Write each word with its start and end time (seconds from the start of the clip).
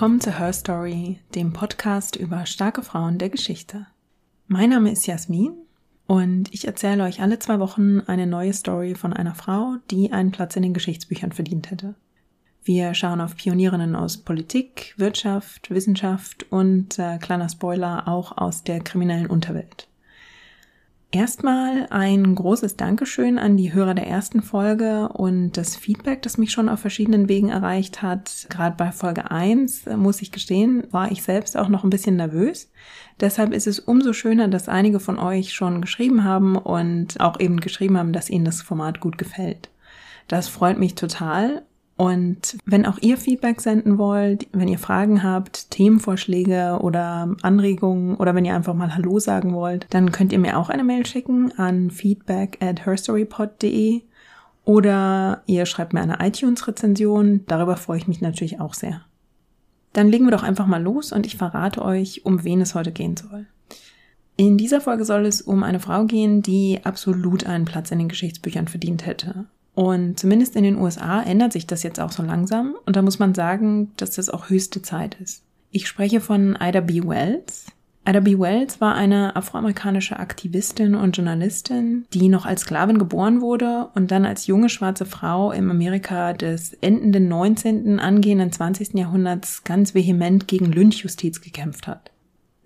Willkommen 0.00 0.22
zu 0.22 0.38
Her 0.38 0.54
Story, 0.54 1.18
dem 1.34 1.52
Podcast 1.52 2.16
über 2.16 2.46
starke 2.46 2.82
Frauen 2.82 3.18
der 3.18 3.28
Geschichte. 3.28 3.86
Mein 4.46 4.70
Name 4.70 4.90
ist 4.90 5.06
Jasmin 5.06 5.52
und 6.06 6.48
ich 6.54 6.66
erzähle 6.66 7.04
euch 7.04 7.20
alle 7.20 7.38
zwei 7.38 7.58
Wochen 7.60 8.00
eine 8.06 8.26
neue 8.26 8.54
Story 8.54 8.94
von 8.94 9.12
einer 9.12 9.34
Frau, 9.34 9.76
die 9.90 10.10
einen 10.10 10.30
Platz 10.30 10.56
in 10.56 10.62
den 10.62 10.72
Geschichtsbüchern 10.72 11.32
verdient 11.32 11.70
hätte. 11.70 11.96
Wir 12.64 12.94
schauen 12.94 13.20
auf 13.20 13.36
Pionierinnen 13.36 13.94
aus 13.94 14.16
Politik, 14.16 14.94
Wirtschaft, 14.96 15.68
Wissenschaft 15.68 16.46
und 16.48 16.98
äh, 16.98 17.18
kleiner 17.18 17.50
Spoiler 17.50 18.08
auch 18.08 18.38
aus 18.38 18.64
der 18.64 18.80
kriminellen 18.80 19.26
Unterwelt. 19.26 19.86
Erstmal 21.12 21.88
ein 21.90 22.36
großes 22.36 22.76
Dankeschön 22.76 23.36
an 23.40 23.56
die 23.56 23.72
Hörer 23.72 23.94
der 23.94 24.06
ersten 24.06 24.42
Folge 24.42 25.08
und 25.08 25.56
das 25.56 25.74
Feedback, 25.74 26.22
das 26.22 26.38
mich 26.38 26.52
schon 26.52 26.68
auf 26.68 26.78
verschiedenen 26.78 27.28
Wegen 27.28 27.48
erreicht 27.48 28.00
hat. 28.00 28.46
Gerade 28.48 28.76
bei 28.76 28.92
Folge 28.92 29.28
1, 29.28 29.88
äh, 29.88 29.96
muss 29.96 30.22
ich 30.22 30.30
gestehen, 30.30 30.84
war 30.92 31.10
ich 31.10 31.24
selbst 31.24 31.56
auch 31.56 31.68
noch 31.68 31.82
ein 31.82 31.90
bisschen 31.90 32.14
nervös. 32.14 32.70
Deshalb 33.18 33.52
ist 33.52 33.66
es 33.66 33.80
umso 33.80 34.12
schöner, 34.12 34.46
dass 34.46 34.68
einige 34.68 35.00
von 35.00 35.18
euch 35.18 35.52
schon 35.52 35.80
geschrieben 35.80 36.22
haben 36.22 36.54
und 36.56 37.18
auch 37.18 37.40
eben 37.40 37.58
geschrieben 37.58 37.98
haben, 37.98 38.12
dass 38.12 38.30
ihnen 38.30 38.44
das 38.44 38.62
Format 38.62 39.00
gut 39.00 39.18
gefällt. 39.18 39.68
Das 40.28 40.46
freut 40.46 40.78
mich 40.78 40.94
total 40.94 41.62
und 42.00 42.56
wenn 42.64 42.86
auch 42.86 42.96
ihr 43.02 43.18
Feedback 43.18 43.60
senden 43.60 43.98
wollt, 43.98 44.46
wenn 44.52 44.68
ihr 44.68 44.78
Fragen 44.78 45.22
habt, 45.22 45.70
Themenvorschläge 45.70 46.78
oder 46.80 47.36
Anregungen 47.42 48.16
oder 48.16 48.34
wenn 48.34 48.46
ihr 48.46 48.54
einfach 48.54 48.72
mal 48.72 48.94
Hallo 48.94 49.18
sagen 49.18 49.52
wollt, 49.52 49.86
dann 49.90 50.10
könnt 50.10 50.32
ihr 50.32 50.38
mir 50.38 50.58
auch 50.58 50.70
eine 50.70 50.82
Mail 50.82 51.04
schicken 51.04 51.52
an 51.58 51.90
feedback 51.90 52.56
at 52.62 52.86
herstorypod.de 52.86 54.00
oder 54.64 55.42
ihr 55.44 55.66
schreibt 55.66 55.92
mir 55.92 56.00
eine 56.00 56.26
iTunes-Rezension. 56.26 57.44
Darüber 57.46 57.76
freue 57.76 57.98
ich 57.98 58.08
mich 58.08 58.22
natürlich 58.22 58.60
auch 58.60 58.72
sehr. 58.72 59.02
Dann 59.92 60.08
legen 60.08 60.24
wir 60.24 60.32
doch 60.32 60.42
einfach 60.42 60.66
mal 60.66 60.82
los 60.82 61.12
und 61.12 61.26
ich 61.26 61.36
verrate 61.36 61.82
euch, 61.82 62.24
um 62.24 62.44
wen 62.44 62.62
es 62.62 62.74
heute 62.74 62.92
gehen 62.92 63.18
soll. 63.18 63.44
In 64.38 64.56
dieser 64.56 64.80
Folge 64.80 65.04
soll 65.04 65.26
es 65.26 65.42
um 65.42 65.62
eine 65.62 65.80
Frau 65.80 66.06
gehen, 66.06 66.40
die 66.40 66.80
absolut 66.82 67.44
einen 67.44 67.66
Platz 67.66 67.90
in 67.90 67.98
den 67.98 68.08
Geschichtsbüchern 68.08 68.68
verdient 68.68 69.04
hätte. 69.04 69.44
Und 69.80 70.20
zumindest 70.20 70.56
in 70.56 70.62
den 70.62 70.76
USA 70.76 71.22
ändert 71.22 71.54
sich 71.54 71.66
das 71.66 71.82
jetzt 71.82 72.00
auch 72.00 72.12
so 72.12 72.22
langsam. 72.22 72.76
Und 72.84 72.96
da 72.96 73.00
muss 73.00 73.18
man 73.18 73.34
sagen, 73.34 73.92
dass 73.96 74.10
das 74.10 74.28
auch 74.28 74.50
höchste 74.50 74.82
Zeit 74.82 75.16
ist. 75.22 75.42
Ich 75.70 75.88
spreche 75.88 76.20
von 76.20 76.58
Ida 76.60 76.82
B. 76.82 77.00
Wells. 77.02 77.64
Ida 78.06 78.20
B. 78.20 78.38
Wells 78.38 78.82
war 78.82 78.94
eine 78.94 79.36
afroamerikanische 79.36 80.18
Aktivistin 80.18 80.94
und 80.94 81.16
Journalistin, 81.16 82.04
die 82.12 82.28
noch 82.28 82.44
als 82.44 82.60
Sklavin 82.60 82.98
geboren 82.98 83.40
wurde 83.40 83.88
und 83.94 84.10
dann 84.10 84.26
als 84.26 84.46
junge 84.46 84.68
schwarze 84.68 85.06
Frau 85.06 85.50
im 85.50 85.70
Amerika 85.70 86.34
des 86.34 86.74
endenden 86.82 87.28
19., 87.28 88.00
angehenden 88.00 88.52
20. 88.52 88.92
Jahrhunderts 88.92 89.64
ganz 89.64 89.94
vehement 89.94 90.46
gegen 90.46 90.66
Lynchjustiz 90.66 91.40
gekämpft 91.40 91.86
hat. 91.86 92.10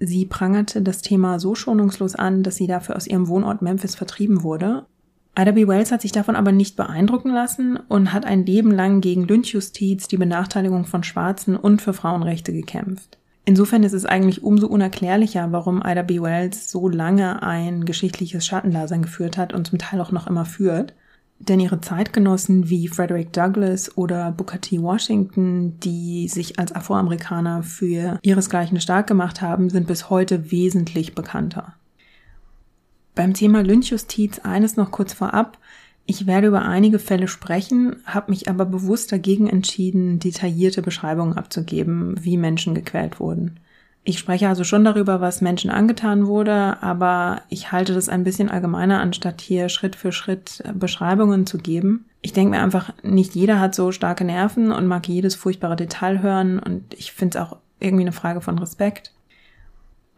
Sie 0.01 0.27
prangerte 0.27 0.83
das 0.83 1.01
Thema 1.01 1.39
so 1.39 1.55
schonungslos 1.55 2.17
an, 2.17 2.43
dass 2.43 2.57
sie 2.57 2.67
dafür 2.67 2.97
aus 2.97 3.07
ihrem 3.07 3.29
Wohnort 3.29 3.63
Memphis 3.63 3.95
vertrieben 3.95 4.43
wurde 4.43 4.87
Ida 5.37 5.51
B. 5.51 5.67
Wells 5.67 5.91
hat 5.91 6.03
sich 6.03 6.13
davon 6.13 6.37
aber 6.37 6.53
nicht 6.53 6.77
beeindrucken 6.77 7.31
lassen 7.31 7.77
und 7.89 8.13
hat 8.13 8.25
ein 8.25 8.47
Leben 8.47 8.71
lang 8.71 9.01
gegen 9.01 9.27
Lynchjustiz, 9.27 10.07
die 10.07 10.17
Benachteiligung 10.17 10.85
von 10.85 11.03
Schwarzen 11.03 11.57
und 11.57 11.83
für 11.83 11.93
Frauenrechte 11.93 12.53
gekämpft. 12.53 13.19
Insofern 13.45 13.83
ist 13.83 13.93
es 13.93 14.07
eigentlich 14.07 14.43
umso 14.43 14.69
unerklärlicher, 14.69 15.51
warum 15.51 15.83
Ida 15.85 16.03
B. 16.03 16.23
Wells 16.23 16.71
so 16.71 16.89
lange 16.89 17.43
ein 17.43 17.85
geschichtliches 17.85 18.47
Schattendasein 18.47 19.03
geführt 19.03 19.37
hat 19.37 19.53
und 19.53 19.67
zum 19.67 19.79
Teil 19.79 20.01
auch 20.01 20.13
noch 20.13 20.29
immer 20.29 20.45
führt. 20.45 20.95
Denn 21.41 21.61
ihre 21.61 21.81
Zeitgenossen 21.81 22.71
wie 22.71 22.89
Frederick 22.89 23.33
Douglass 23.33 23.99
oder 23.99 24.31
Booker 24.31 24.61
T. 24.61 24.81
Washington, 24.81 25.79
die 25.81 26.29
sich 26.29 26.59
als 26.61 26.75
Afroamerikaner 26.75 27.65
für 27.65 28.19
ihresgleichen 28.23 28.81
stark 28.81 29.09
gemacht 29.09 29.43
haben, 29.43 29.69
sind 29.69 29.89
bis 29.89 30.09
heute 30.11 30.53
wesentlich 30.53 31.15
bekannter. 31.15 31.75
Beim 33.15 33.33
Thema 33.35 33.63
Lynchjustiz 33.63 34.41
eines 34.41 34.77
noch 34.77 34.91
kurz 34.91 35.13
vorab. 35.13 35.59
Ich 36.07 36.27
werde 36.27 36.49
über 36.49 36.63
einige 36.63 36.99
Fälle 36.99 37.29
sprechen, 37.29 37.97
habe 38.05 38.31
mich 38.31 38.49
aber 38.49 38.67
bewusst 38.67 39.11
dagegen 39.13 39.49
entschieden, 39.49 40.19
detaillierte 40.19 40.83
Beschreibungen 40.83 41.39
abzugeben, 41.39 42.17
wie 42.23 42.37
Menschen 42.37 42.75
gequält 42.75 43.21
wurden. 43.21 43.61
Ich 44.07 44.19
spreche 44.19 44.49
also 44.49 44.65
schon 44.65 44.85
darüber, 44.85 45.23
was 45.23 45.41
Menschen 45.41 45.71
angetan 45.71 46.27
wurde, 46.27 46.83
aber 46.83 47.41
ich 47.49 47.73
halte 47.73 47.95
das 47.95 48.11
ein 48.11 48.23
bisschen 48.23 48.51
allgemeiner, 48.51 49.01
anstatt 49.01 49.41
hier 49.41 49.71
Schritt 49.71 49.97
für 49.97 50.13
Schritt 50.13 50.63
Beschreibungen 50.75 51.47
zu 51.47 51.57
geben. 51.57 52.05
Ich 52.21 52.35
denke 52.35 52.51
mir 52.51 52.63
einfach, 52.63 52.93
nicht 53.03 53.35
jeder 53.35 53.61
hat 53.61 53.75
so 53.75 53.93
starke 53.93 54.25
Nerven 54.25 54.73
und 54.73 54.87
mag 54.87 55.09
jedes 55.09 55.35
furchtbare 55.35 55.77
Detail 55.77 56.21
hören 56.21 56.59
und 56.59 56.93
ich 56.93 57.13
finde 57.13 57.39
es 57.39 57.45
auch 57.45 57.57
irgendwie 57.81 58.05
eine 58.05 58.13
Frage 58.13 58.43
von 58.43 58.59
Respekt. 58.59 59.14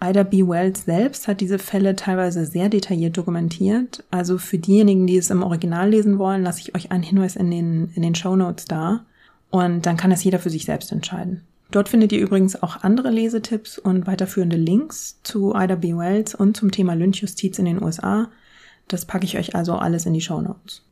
Ida 0.02 0.24
B. 0.24 0.46
Wells 0.46 0.84
selbst 0.84 1.26
hat 1.26 1.40
diese 1.40 1.58
Fälle 1.58 1.96
teilweise 1.96 2.44
sehr 2.44 2.68
detailliert 2.68 3.16
dokumentiert. 3.16 4.04
Also 4.10 4.36
für 4.38 4.58
diejenigen, 4.58 5.06
die 5.06 5.16
es 5.16 5.30
im 5.30 5.42
Original 5.42 5.90
lesen 5.90 6.18
wollen, 6.18 6.42
lasse 6.42 6.60
ich 6.60 6.74
euch 6.74 6.92
einen 6.92 7.02
Hinweis 7.02 7.36
in 7.36 7.50
den, 7.50 7.90
in 7.94 8.02
den 8.02 8.14
Show 8.14 8.36
Notes 8.36 8.66
da. 8.66 9.06
Und 9.50 9.86
dann 9.86 9.96
kann 9.96 10.12
es 10.12 10.22
jeder 10.22 10.38
für 10.38 10.50
sich 10.50 10.64
selbst 10.66 10.92
entscheiden. 10.92 11.42
Dort 11.70 11.88
findet 11.88 12.12
ihr 12.12 12.20
übrigens 12.20 12.62
auch 12.62 12.82
andere 12.82 13.10
Lesetipps 13.10 13.78
und 13.78 14.06
weiterführende 14.06 14.56
Links 14.56 15.18
zu 15.22 15.54
Ida 15.54 15.74
B. 15.76 15.96
Wells 15.96 16.34
und 16.34 16.56
zum 16.56 16.70
Thema 16.70 16.94
Lynchjustiz 16.94 17.58
in 17.58 17.64
den 17.64 17.82
USA. 17.82 18.28
Das 18.88 19.04
packe 19.04 19.24
ich 19.24 19.38
euch 19.38 19.56
also 19.56 19.74
alles 19.74 20.06
in 20.06 20.12
die 20.12 20.20
Show 20.20 20.40
Notes. 20.40 20.82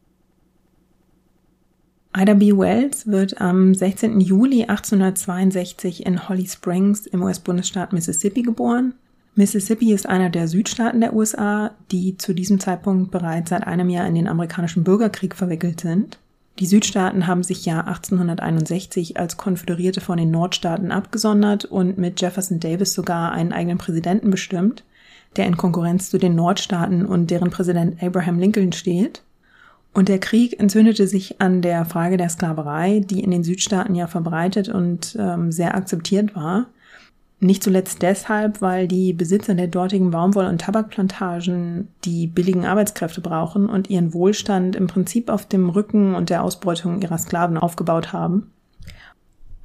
Ida 2.17 2.35
B. 2.35 2.57
Wells 2.57 3.09
wird 3.09 3.41
am 3.41 3.75
16. 3.75 4.21
Juli 4.21 4.63
1862 4.63 6.07
in 6.07 6.29
Holly 6.29 6.47
Springs 6.47 7.07
im 7.07 7.23
US-Bundesstaat 7.23 7.93
Mississippi 7.93 8.43
geboren. 8.43 8.95
Mississippi 9.35 9.93
ist 9.93 10.09
einer 10.09 10.31
der 10.31 10.47
Südstaaten 10.47 11.01
der 11.01 11.13
USA, 11.13 11.73
die 11.91 12.17
zu 12.17 12.33
diesem 12.33 12.61
Zeitpunkt 12.61 13.11
bereits 13.11 13.51
seit 13.51 13.67
einem 13.67 13.91
Jahr 13.91 14.07
in 14.07 14.15
den 14.15 14.29
amerikanischen 14.29 14.85
Bürgerkrieg 14.85 15.35
verwickelt 15.35 15.81
sind. 15.81 16.21
Die 16.61 16.67
Südstaaten 16.67 17.27
haben 17.27 17.43
sich 17.43 17.65
ja 17.65 17.81
1861 17.81 19.19
als 19.19 19.37
Konföderierte 19.37 20.01
von 20.01 20.17
den 20.17 20.31
Nordstaaten 20.31 20.93
abgesondert 20.93 21.65
und 21.65 21.99
mit 21.99 22.21
Jefferson 22.21 22.61
Davis 22.61 22.95
sogar 22.95 23.33
einen 23.33 23.53
eigenen 23.53 23.79
Präsidenten 23.79 24.31
bestimmt, 24.31 24.85
der 25.35 25.47
in 25.47 25.57
Konkurrenz 25.57 26.11
zu 26.11 26.19
den 26.19 26.37
Nordstaaten 26.37 27.07
und 27.07 27.33
deren 27.33 27.51
Präsident 27.51 28.01
Abraham 28.01 28.39
Lincoln 28.39 28.71
steht. 28.71 29.23
Und 29.95 30.09
der 30.09 30.19
Krieg 30.19 30.59
entzündete 30.59 31.07
sich 31.07 31.41
an 31.41 31.63
der 31.63 31.85
Frage 31.85 32.17
der 32.17 32.29
Sklaverei, 32.29 32.99
die 32.99 33.23
in 33.23 33.31
den 33.31 33.45
Südstaaten 33.45 33.95
ja 33.95 34.09
verbreitet 34.09 34.69
und 34.69 35.17
ähm, 35.19 35.53
sehr 35.53 35.77
akzeptiert 35.77 36.35
war. 36.35 36.67
Nicht 37.39 37.63
zuletzt 37.63 38.03
deshalb, 38.03 38.61
weil 38.61 38.89
die 38.89 39.13
Besitzer 39.13 39.55
der 39.55 39.69
dortigen 39.69 40.11
Baumwoll- 40.11 40.49
und 40.49 40.63
Tabakplantagen 40.63 41.89
die 42.05 42.27
billigen 42.27 42.65
Arbeitskräfte 42.65 43.21
brauchen 43.21 43.69
und 43.69 43.89
ihren 43.89 44.13
Wohlstand 44.15 44.75
im 44.75 44.89
Prinzip 44.89 45.31
auf 45.31 45.47
dem 45.47 45.69
Rücken 45.69 46.15
und 46.15 46.29
der 46.29 46.43
Ausbeutung 46.43 47.01
ihrer 47.01 47.19
Sklaven 47.19 47.57
aufgebaut 47.57 48.13
haben. 48.13 48.51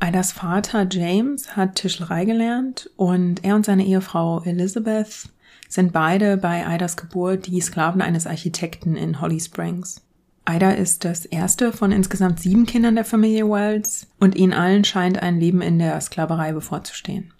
Idas 0.03 0.31
Vater 0.31 0.87
James 0.89 1.55
hat 1.55 1.75
Tischlerei 1.75 2.25
gelernt 2.25 2.89
und 2.97 3.43
er 3.43 3.55
und 3.55 3.65
seine 3.65 3.85
Ehefrau 3.85 4.41
Elizabeth 4.43 5.29
sind 5.67 5.91
beide 5.91 6.37
bei 6.37 6.63
Idas 6.67 6.97
Geburt 6.97 7.47
die 7.47 7.61
Sklaven 7.61 8.01
eines 8.01 8.27
Architekten 8.27 8.95
in 8.95 9.21
Holly 9.21 9.39
Springs. 9.39 10.01
Ida 10.49 10.71
ist 10.71 11.05
das 11.05 11.25
erste 11.25 11.71
von 11.71 11.91
insgesamt 11.91 12.39
sieben 12.39 12.65
Kindern 12.65 12.95
der 12.95 13.05
Familie 13.05 13.47
Wells 13.47 14.07
und 14.19 14.35
ihnen 14.35 14.53
allen 14.53 14.83
scheint 14.83 15.21
ein 15.21 15.39
Leben 15.39 15.61
in 15.61 15.77
der 15.77 16.01
Sklaverei 16.01 16.53
bevorzustehen. 16.53 17.31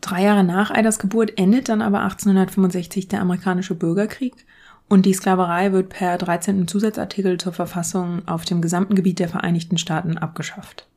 Drei 0.00 0.22
Jahre 0.22 0.44
nach 0.44 0.74
Idas 0.74 0.98
Geburt 0.98 1.38
endet 1.38 1.68
dann 1.68 1.82
aber 1.82 2.00
1865 2.00 3.08
der 3.08 3.20
amerikanische 3.20 3.74
Bürgerkrieg 3.74 4.46
und 4.88 5.04
die 5.04 5.12
Sklaverei 5.12 5.72
wird 5.72 5.90
per 5.90 6.16
13. 6.16 6.66
Zusatzartikel 6.66 7.36
zur 7.38 7.52
Verfassung 7.52 8.26
auf 8.26 8.46
dem 8.46 8.62
gesamten 8.62 8.94
Gebiet 8.94 9.18
der 9.18 9.28
Vereinigten 9.28 9.76
Staaten 9.76 10.16
abgeschafft. 10.16 10.88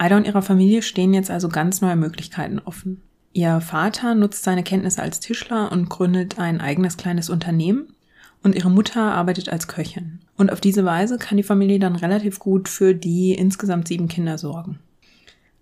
Ida 0.00 0.16
und 0.16 0.26
ihre 0.26 0.42
Familie 0.42 0.80
stehen 0.80 1.12
jetzt 1.12 1.30
also 1.30 1.50
ganz 1.50 1.82
neue 1.82 1.96
Möglichkeiten 1.96 2.58
offen. 2.58 3.02
Ihr 3.34 3.60
Vater 3.60 4.14
nutzt 4.14 4.44
seine 4.44 4.62
Kenntnisse 4.62 5.02
als 5.02 5.20
Tischler 5.20 5.70
und 5.72 5.90
gründet 5.90 6.38
ein 6.38 6.62
eigenes 6.62 6.96
kleines 6.96 7.28
Unternehmen 7.28 7.92
und 8.42 8.54
ihre 8.54 8.70
Mutter 8.70 9.00
arbeitet 9.00 9.48
als 9.48 9.68
Köchin. 9.68 10.20
Und 10.36 10.52
auf 10.52 10.60
diese 10.60 10.84
Weise 10.84 11.18
kann 11.18 11.36
die 11.36 11.42
Familie 11.42 11.78
dann 11.78 11.96
relativ 11.96 12.38
gut 12.38 12.68
für 12.68 12.94
die 12.94 13.34
insgesamt 13.34 13.88
sieben 13.88 14.08
Kinder 14.08 14.38
sorgen. 14.38 14.78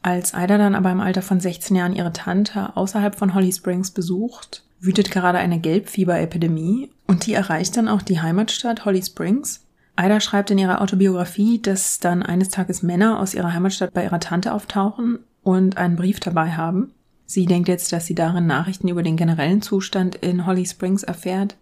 Als 0.03 0.35
Ida 0.35 0.59
dann 0.59 0.75
aber 0.75 0.93
im 0.93 1.01
Alter 1.01 1.23
von 1.23 1.41
16 1.41 1.77
Jahren 1.77 1.97
ihre 1.97 2.13
Tante 2.13 2.77
außerhalb 2.77 3.15
von 3.15 3.35
Holly 3.35 3.53
Springs 3.53 3.91
besucht, 3.91 4.63
wütet 4.79 5.11
gerade 5.11 5.39
eine 5.39 5.59
Gelbfieberepidemie 5.59 6.91
und 7.07 7.27
die 7.27 7.33
erreicht 7.33 7.77
dann 7.77 7.89
auch 7.89 8.03
die 8.03 8.21
Heimatstadt 8.21 8.85
Holly 8.85 9.03
Springs. 9.03 9.65
Ida 9.99 10.21
schreibt 10.21 10.51
in 10.51 10.59
ihrer 10.59 10.83
Autobiografie, 10.83 11.63
dass 11.63 12.01
dann 12.01 12.23
eines 12.23 12.51
Tages 12.51 12.83
Männer 12.83 13.19
aus 13.19 13.33
ihrer 13.33 13.55
Heimatstadt 13.55 13.95
bei 13.95 14.05
ihrer 14.05 14.21
Tante 14.21 14.53
auftauchen 14.53 15.21
und 15.43 15.79
einen 15.79 15.97
Brief 15.97 16.21
dabei 16.21 16.53
haben. 16.53 16.93
Sie 17.25 17.47
denkt 17.47 17.69
jetzt, 17.69 17.91
dass 17.93 18.05
sie 18.05 18.15
darin 18.15 18.47
Nachrichten 18.47 18.89
über 18.89 19.03
den 19.03 19.17
generellen 19.17 19.63
Zustand 19.63 20.17
in 20.17 20.45
Holly 20.45 20.67
Springs 20.67 21.03
erfährt 21.03 21.57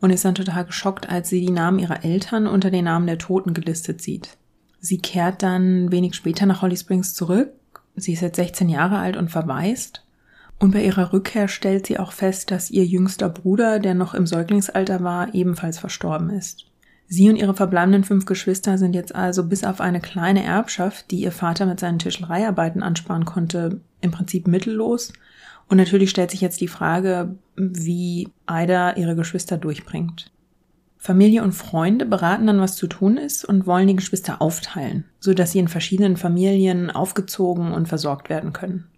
und 0.00 0.10
ist 0.10 0.24
dann 0.24 0.34
total 0.34 0.64
geschockt, 0.64 1.08
als 1.08 1.28
sie 1.28 1.40
die 1.40 1.52
Namen 1.52 1.78
ihrer 1.78 2.04
Eltern 2.04 2.46
unter 2.46 2.70
den 2.70 2.84
Namen 2.84 3.06
der 3.06 3.18
Toten 3.18 3.54
gelistet 3.54 4.00
sieht. 4.02 4.36
Sie 4.80 4.98
kehrt 4.98 5.42
dann 5.42 5.90
wenig 5.90 6.14
später 6.14 6.46
nach 6.46 6.62
Holly 6.62 6.76
Springs 6.76 7.14
zurück, 7.14 7.50
Sie 8.00 8.12
ist 8.12 8.20
jetzt 8.20 8.36
16 8.36 8.68
Jahre 8.68 8.98
alt 8.98 9.16
und 9.16 9.30
verwaist. 9.30 10.04
Und 10.58 10.72
bei 10.72 10.84
ihrer 10.84 11.12
Rückkehr 11.12 11.48
stellt 11.48 11.86
sie 11.86 11.98
auch 11.98 12.12
fest, 12.12 12.50
dass 12.50 12.70
ihr 12.70 12.84
jüngster 12.84 13.28
Bruder, 13.28 13.78
der 13.78 13.94
noch 13.94 14.14
im 14.14 14.26
Säuglingsalter 14.26 15.02
war, 15.02 15.34
ebenfalls 15.34 15.78
verstorben 15.78 16.30
ist. 16.30 16.66
Sie 17.06 17.30
und 17.30 17.36
ihre 17.36 17.54
verbleibenden 17.54 18.04
fünf 18.04 18.26
Geschwister 18.26 18.76
sind 18.76 18.94
jetzt 18.94 19.14
also 19.14 19.44
bis 19.44 19.64
auf 19.64 19.80
eine 19.80 20.00
kleine 20.00 20.44
Erbschaft, 20.44 21.10
die 21.10 21.20
ihr 21.20 21.32
Vater 21.32 21.64
mit 21.64 21.80
seinen 21.80 21.98
Tischlereiarbeiten 21.98 22.82
ansparen 22.82 23.24
konnte, 23.24 23.80
im 24.00 24.10
Prinzip 24.10 24.46
mittellos. 24.46 25.12
Und 25.68 25.76
natürlich 25.76 26.10
stellt 26.10 26.30
sich 26.30 26.40
jetzt 26.40 26.60
die 26.60 26.68
Frage, 26.68 27.36
wie 27.56 28.28
Aida 28.46 28.96
ihre 28.96 29.16
Geschwister 29.16 29.58
durchbringt. 29.58 30.30
Familie 30.96 31.44
und 31.44 31.52
Freunde 31.52 32.06
beraten 32.06 32.46
dann, 32.46 32.60
was 32.60 32.74
zu 32.74 32.88
tun 32.88 33.18
ist 33.18 33.44
und 33.44 33.66
wollen 33.66 33.86
die 33.86 33.96
Geschwister 33.96 34.42
aufteilen, 34.42 35.04
so 35.20 35.32
dass 35.32 35.52
sie 35.52 35.60
in 35.60 35.68
verschiedenen 35.68 36.16
Familien 36.16 36.90
aufgezogen 36.90 37.72
und 37.72 37.86
versorgt 37.86 38.28
werden 38.28 38.52
können. 38.52 38.88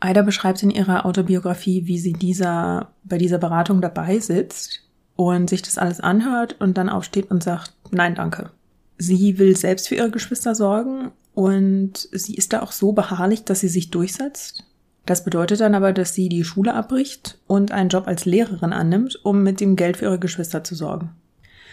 Aida 0.00 0.22
beschreibt 0.22 0.62
in 0.62 0.70
ihrer 0.70 1.04
Autobiografie, 1.06 1.86
wie 1.86 1.98
sie 1.98 2.12
dieser, 2.12 2.92
bei 3.04 3.18
dieser 3.18 3.38
Beratung 3.38 3.80
dabei 3.80 4.18
sitzt 4.18 4.80
und 5.16 5.50
sich 5.50 5.62
das 5.62 5.78
alles 5.78 6.00
anhört 6.00 6.56
und 6.60 6.78
dann 6.78 6.88
aufsteht 6.88 7.30
und 7.30 7.42
sagt, 7.42 7.74
nein, 7.90 8.14
danke. 8.14 8.50
Sie 8.96 9.38
will 9.38 9.56
selbst 9.56 9.88
für 9.88 9.96
ihre 9.96 10.10
Geschwister 10.10 10.54
sorgen 10.54 11.12
und 11.34 12.08
sie 12.12 12.34
ist 12.34 12.52
da 12.52 12.62
auch 12.62 12.72
so 12.72 12.92
beharrlich, 12.92 13.44
dass 13.44 13.60
sie 13.60 13.68
sich 13.68 13.90
durchsetzt. 13.90 14.64
Das 15.06 15.24
bedeutet 15.24 15.60
dann 15.60 15.74
aber, 15.74 15.92
dass 15.92 16.14
sie 16.14 16.28
die 16.28 16.44
Schule 16.44 16.74
abbricht 16.74 17.38
und 17.46 17.72
einen 17.72 17.90
Job 17.90 18.06
als 18.06 18.24
Lehrerin 18.24 18.72
annimmt, 18.72 19.20
um 19.22 19.42
mit 19.42 19.60
dem 19.60 19.76
Geld 19.76 19.98
für 19.98 20.06
ihre 20.06 20.18
Geschwister 20.18 20.64
zu 20.64 20.74
sorgen. 20.74 21.10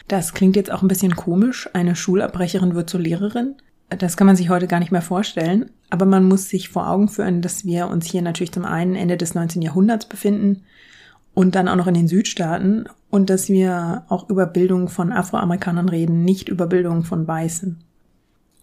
Das 0.07 0.33
klingt 0.33 0.55
jetzt 0.55 0.71
auch 0.71 0.81
ein 0.81 0.87
bisschen 0.87 1.15
komisch. 1.15 1.69
Eine 1.73 1.95
Schulabbrecherin 1.95 2.75
wird 2.75 2.89
zur 2.89 2.99
Lehrerin. 2.99 3.55
Das 3.89 4.17
kann 4.17 4.27
man 4.27 4.35
sich 4.35 4.49
heute 4.49 4.67
gar 4.67 4.79
nicht 4.79 4.91
mehr 4.91 5.01
vorstellen. 5.01 5.69
Aber 5.89 6.05
man 6.05 6.25
muss 6.25 6.49
sich 6.49 6.69
vor 6.69 6.89
Augen 6.89 7.07
führen, 7.07 7.41
dass 7.41 7.65
wir 7.65 7.87
uns 7.87 8.05
hier 8.05 8.21
natürlich 8.21 8.51
zum 8.51 8.65
einen 8.65 8.95
Ende 8.95 9.17
des 9.17 9.35
19. 9.35 9.61
Jahrhunderts 9.61 10.07
befinden 10.07 10.63
und 11.33 11.55
dann 11.55 11.67
auch 11.67 11.75
noch 11.75 11.87
in 11.87 11.93
den 11.93 12.07
Südstaaten 12.07 12.85
und 13.09 13.29
dass 13.29 13.47
wir 13.47 14.03
auch 14.09 14.29
über 14.29 14.45
Bildung 14.45 14.89
von 14.89 15.11
Afroamerikanern 15.11 15.89
reden, 15.89 16.23
nicht 16.23 16.49
über 16.49 16.67
Bildung 16.67 17.03
von 17.03 17.27
Weißen. 17.27 17.83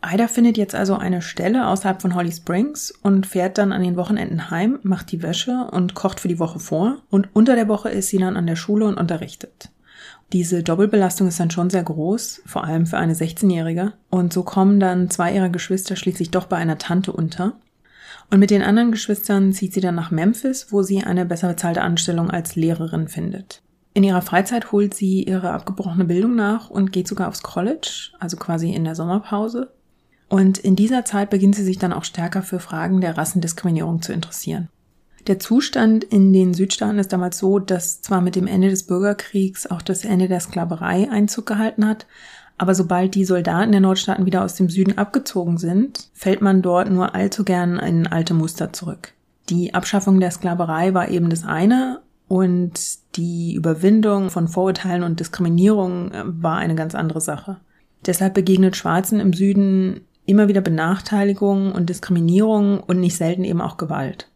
Ida 0.04 0.28
findet 0.28 0.56
jetzt 0.56 0.74
also 0.74 0.96
eine 0.96 1.22
Stelle 1.22 1.66
außerhalb 1.66 2.00
von 2.00 2.14
Holly 2.14 2.30
Springs 2.32 2.92
und 3.02 3.26
fährt 3.26 3.58
dann 3.58 3.72
an 3.72 3.82
den 3.82 3.96
Wochenenden 3.96 4.50
heim, 4.50 4.78
macht 4.82 5.10
die 5.10 5.22
Wäsche 5.22 5.68
und 5.72 5.94
kocht 5.94 6.20
für 6.20 6.28
die 6.28 6.38
Woche 6.38 6.60
vor 6.60 6.98
und 7.10 7.28
unter 7.32 7.56
der 7.56 7.68
Woche 7.68 7.88
ist 7.88 8.08
sie 8.08 8.18
dann 8.18 8.36
an 8.36 8.46
der 8.46 8.56
Schule 8.56 8.86
und 8.86 8.96
unterrichtet. 8.96 9.70
Diese 10.32 10.62
Doppelbelastung 10.62 11.28
ist 11.28 11.40
dann 11.40 11.50
schon 11.50 11.70
sehr 11.70 11.82
groß, 11.82 12.42
vor 12.44 12.64
allem 12.64 12.86
für 12.86 12.98
eine 12.98 13.14
16-Jährige. 13.14 13.94
Und 14.10 14.32
so 14.32 14.42
kommen 14.42 14.78
dann 14.78 15.08
zwei 15.08 15.34
ihrer 15.34 15.48
Geschwister 15.48 15.96
schließlich 15.96 16.30
doch 16.30 16.44
bei 16.44 16.56
einer 16.56 16.76
Tante 16.76 17.12
unter. 17.12 17.54
Und 18.30 18.38
mit 18.38 18.50
den 18.50 18.62
anderen 18.62 18.92
Geschwistern 18.92 19.54
zieht 19.54 19.72
sie 19.72 19.80
dann 19.80 19.94
nach 19.94 20.10
Memphis, 20.10 20.66
wo 20.70 20.82
sie 20.82 21.02
eine 21.02 21.24
besser 21.24 21.48
bezahlte 21.48 21.80
Anstellung 21.80 22.30
als 22.30 22.56
Lehrerin 22.56 23.08
findet. 23.08 23.62
In 23.94 24.04
ihrer 24.04 24.20
Freizeit 24.20 24.70
holt 24.70 24.92
sie 24.92 25.22
ihre 25.22 25.50
abgebrochene 25.50 26.04
Bildung 26.04 26.36
nach 26.36 26.68
und 26.68 26.92
geht 26.92 27.08
sogar 27.08 27.28
aufs 27.28 27.42
College, 27.42 28.10
also 28.20 28.36
quasi 28.36 28.70
in 28.72 28.84
der 28.84 28.94
Sommerpause. 28.94 29.70
Und 30.28 30.58
in 30.58 30.76
dieser 30.76 31.04
Zeit 31.04 31.30
beginnt 31.30 31.56
sie 31.56 31.64
sich 31.64 31.78
dann 31.78 31.92
auch 31.92 32.04
stärker 32.04 32.42
für 32.42 32.60
Fragen 32.60 33.00
der 33.00 33.16
Rassendiskriminierung 33.16 34.02
zu 34.02 34.12
interessieren. 34.12 34.68
Der 35.26 35.38
Zustand 35.38 36.04
in 36.04 36.32
den 36.32 36.54
Südstaaten 36.54 36.98
ist 36.98 37.12
damals 37.12 37.38
so, 37.38 37.58
dass 37.58 38.00
zwar 38.00 38.20
mit 38.20 38.36
dem 38.36 38.46
Ende 38.46 38.70
des 38.70 38.84
Bürgerkriegs 38.84 39.66
auch 39.66 39.82
das 39.82 40.04
Ende 40.04 40.28
der 40.28 40.40
Sklaverei 40.40 41.10
Einzug 41.10 41.46
gehalten 41.46 41.86
hat, 41.86 42.06
aber 42.56 42.74
sobald 42.74 43.14
die 43.14 43.24
Soldaten 43.24 43.72
der 43.72 43.80
Nordstaaten 43.80 44.26
wieder 44.26 44.42
aus 44.42 44.56
dem 44.56 44.68
Süden 44.68 44.98
abgezogen 44.98 45.58
sind, 45.58 46.10
fällt 46.12 46.40
man 46.40 46.60
dort 46.60 46.90
nur 46.90 47.14
allzu 47.14 47.44
gern 47.44 47.78
in 47.78 48.06
alte 48.06 48.34
Muster 48.34 48.72
zurück. 48.72 49.12
Die 49.48 49.74
Abschaffung 49.74 50.18
der 50.18 50.32
Sklaverei 50.32 50.92
war 50.92 51.08
eben 51.08 51.30
das 51.30 51.44
eine 51.44 52.00
und 52.26 52.74
die 53.16 53.54
Überwindung 53.54 54.30
von 54.30 54.48
Vorurteilen 54.48 55.02
und 55.02 55.20
Diskriminierung 55.20 56.10
äh, 56.10 56.22
war 56.24 56.58
eine 56.58 56.74
ganz 56.74 56.94
andere 56.94 57.20
Sache. 57.20 57.58
Deshalb 58.04 58.34
begegnet 58.34 58.76
Schwarzen 58.76 59.20
im 59.20 59.32
Süden 59.32 60.02
immer 60.28 60.48
wieder 60.48 60.60
Benachteiligung 60.60 61.72
und 61.72 61.88
Diskriminierung 61.88 62.80
und 62.80 63.00
nicht 63.00 63.16
selten 63.16 63.44
eben 63.44 63.60
auch 63.60 63.78
Gewalt. 63.78 64.28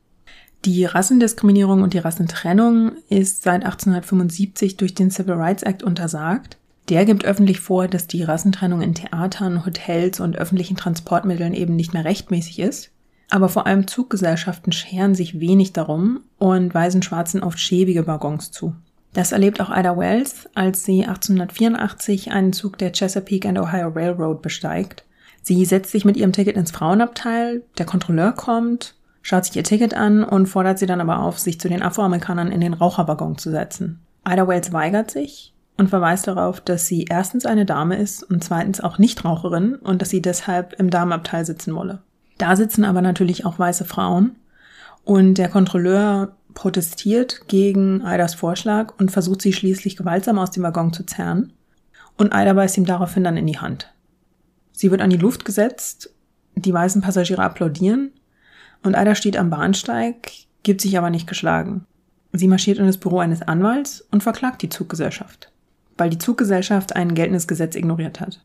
Die 0.64 0.84
Rassendiskriminierung 0.84 1.82
und 1.82 1.92
die 1.92 1.98
Rassentrennung 1.98 2.92
ist 3.08 3.42
seit 3.42 3.64
1875 3.64 4.76
durch 4.76 4.94
den 4.94 5.10
Civil 5.10 5.34
Rights 5.34 5.62
Act 5.62 5.82
untersagt. 5.82 6.56
Der 6.88 7.04
gibt 7.04 7.24
öffentlich 7.24 7.60
vor, 7.60 7.88
dass 7.88 8.06
die 8.06 8.22
Rassentrennung 8.22 8.80
in 8.80 8.94
Theatern, 8.94 9.66
Hotels 9.66 10.20
und 10.20 10.36
öffentlichen 10.36 10.76
Transportmitteln 10.76 11.52
eben 11.52 11.76
nicht 11.76 11.92
mehr 11.92 12.04
rechtmäßig 12.04 12.58
ist. 12.60 12.90
Aber 13.28 13.48
vor 13.48 13.66
allem 13.66 13.86
Zuggesellschaften 13.86 14.72
scheren 14.72 15.14
sich 15.14 15.40
wenig 15.40 15.72
darum 15.72 16.20
und 16.38 16.74
weisen 16.74 17.02
Schwarzen 17.02 17.42
oft 17.42 17.58
schäbige 17.58 18.06
Waggons 18.06 18.50
zu. 18.50 18.74
Das 19.14 19.32
erlebt 19.32 19.60
auch 19.60 19.70
Ida 19.70 19.96
Wells, 19.98 20.48
als 20.54 20.84
sie 20.84 21.04
1884 21.04 22.30
einen 22.30 22.52
Zug 22.52 22.78
der 22.78 22.92
Chesapeake 22.92 23.48
and 23.48 23.58
Ohio 23.58 23.88
Railroad 23.88 24.42
besteigt. 24.42 25.04
Sie 25.42 25.64
setzt 25.64 25.90
sich 25.90 26.04
mit 26.04 26.16
ihrem 26.16 26.32
Ticket 26.32 26.56
ins 26.56 26.70
Frauenabteil, 26.70 27.62
der 27.76 27.86
Kontrolleur 27.86 28.32
kommt, 28.32 28.94
schaut 29.22 29.44
sich 29.44 29.56
ihr 29.56 29.64
Ticket 29.64 29.94
an 29.94 30.24
und 30.24 30.46
fordert 30.46 30.78
sie 30.78 30.86
dann 30.86 31.00
aber 31.00 31.20
auf, 31.20 31.38
sich 31.38 31.60
zu 31.60 31.68
den 31.68 31.82
Afroamerikanern 31.82 32.52
in 32.52 32.60
den 32.60 32.74
Raucherwaggon 32.74 33.38
zu 33.38 33.50
setzen. 33.50 34.00
Ida 34.26 34.46
Wales 34.46 34.72
weigert 34.72 35.10
sich 35.10 35.52
und 35.76 35.90
verweist 35.90 36.28
darauf, 36.28 36.60
dass 36.60 36.86
sie 36.86 37.06
erstens 37.10 37.44
eine 37.44 37.66
Dame 37.66 37.96
ist 37.96 38.22
und 38.22 38.44
zweitens 38.44 38.80
auch 38.80 38.98
Nichtraucherin 38.98 39.74
und 39.74 40.00
dass 40.00 40.10
sie 40.10 40.22
deshalb 40.22 40.74
im 40.78 40.90
Damenabteil 40.90 41.44
sitzen 41.44 41.74
wolle. 41.74 42.02
Da 42.38 42.54
sitzen 42.56 42.84
aber 42.84 43.02
natürlich 43.02 43.44
auch 43.44 43.58
weiße 43.58 43.84
Frauen 43.84 44.36
und 45.04 45.34
der 45.34 45.48
Kontrolleur 45.48 46.36
protestiert 46.54 47.48
gegen 47.48 48.00
Idas 48.00 48.34
Vorschlag 48.34 48.94
und 48.98 49.10
versucht 49.10 49.42
sie 49.42 49.52
schließlich 49.52 49.96
gewaltsam 49.96 50.38
aus 50.38 50.50
dem 50.52 50.62
Waggon 50.62 50.92
zu 50.92 51.04
zerren 51.04 51.52
und 52.16 52.32
Ida 52.32 52.52
beißt 52.52 52.78
ihm 52.78 52.84
daraufhin 52.84 53.24
dann 53.24 53.36
in 53.36 53.46
die 53.46 53.58
Hand. 53.58 53.92
Sie 54.82 54.90
wird 54.90 55.00
an 55.00 55.10
die 55.10 55.16
Luft 55.16 55.44
gesetzt, 55.44 56.10
die 56.56 56.72
weißen 56.72 57.02
Passagiere 57.02 57.44
applaudieren 57.44 58.10
und 58.82 58.96
Ada 58.96 59.14
steht 59.14 59.36
am 59.36 59.48
Bahnsteig, 59.48 60.32
gibt 60.64 60.80
sich 60.80 60.98
aber 60.98 61.08
nicht 61.08 61.28
geschlagen. 61.28 61.86
Sie 62.32 62.48
marschiert 62.48 62.78
in 62.78 62.86
das 62.86 62.96
Büro 62.96 63.20
eines 63.20 63.42
Anwalts 63.42 64.04
und 64.10 64.24
verklagt 64.24 64.60
die 64.60 64.70
Zuggesellschaft, 64.70 65.52
weil 65.96 66.10
die 66.10 66.18
Zuggesellschaft 66.18 66.96
ein 66.96 67.14
geltendes 67.14 67.46
Gesetz 67.46 67.76
ignoriert 67.76 68.18
hat. 68.18 68.44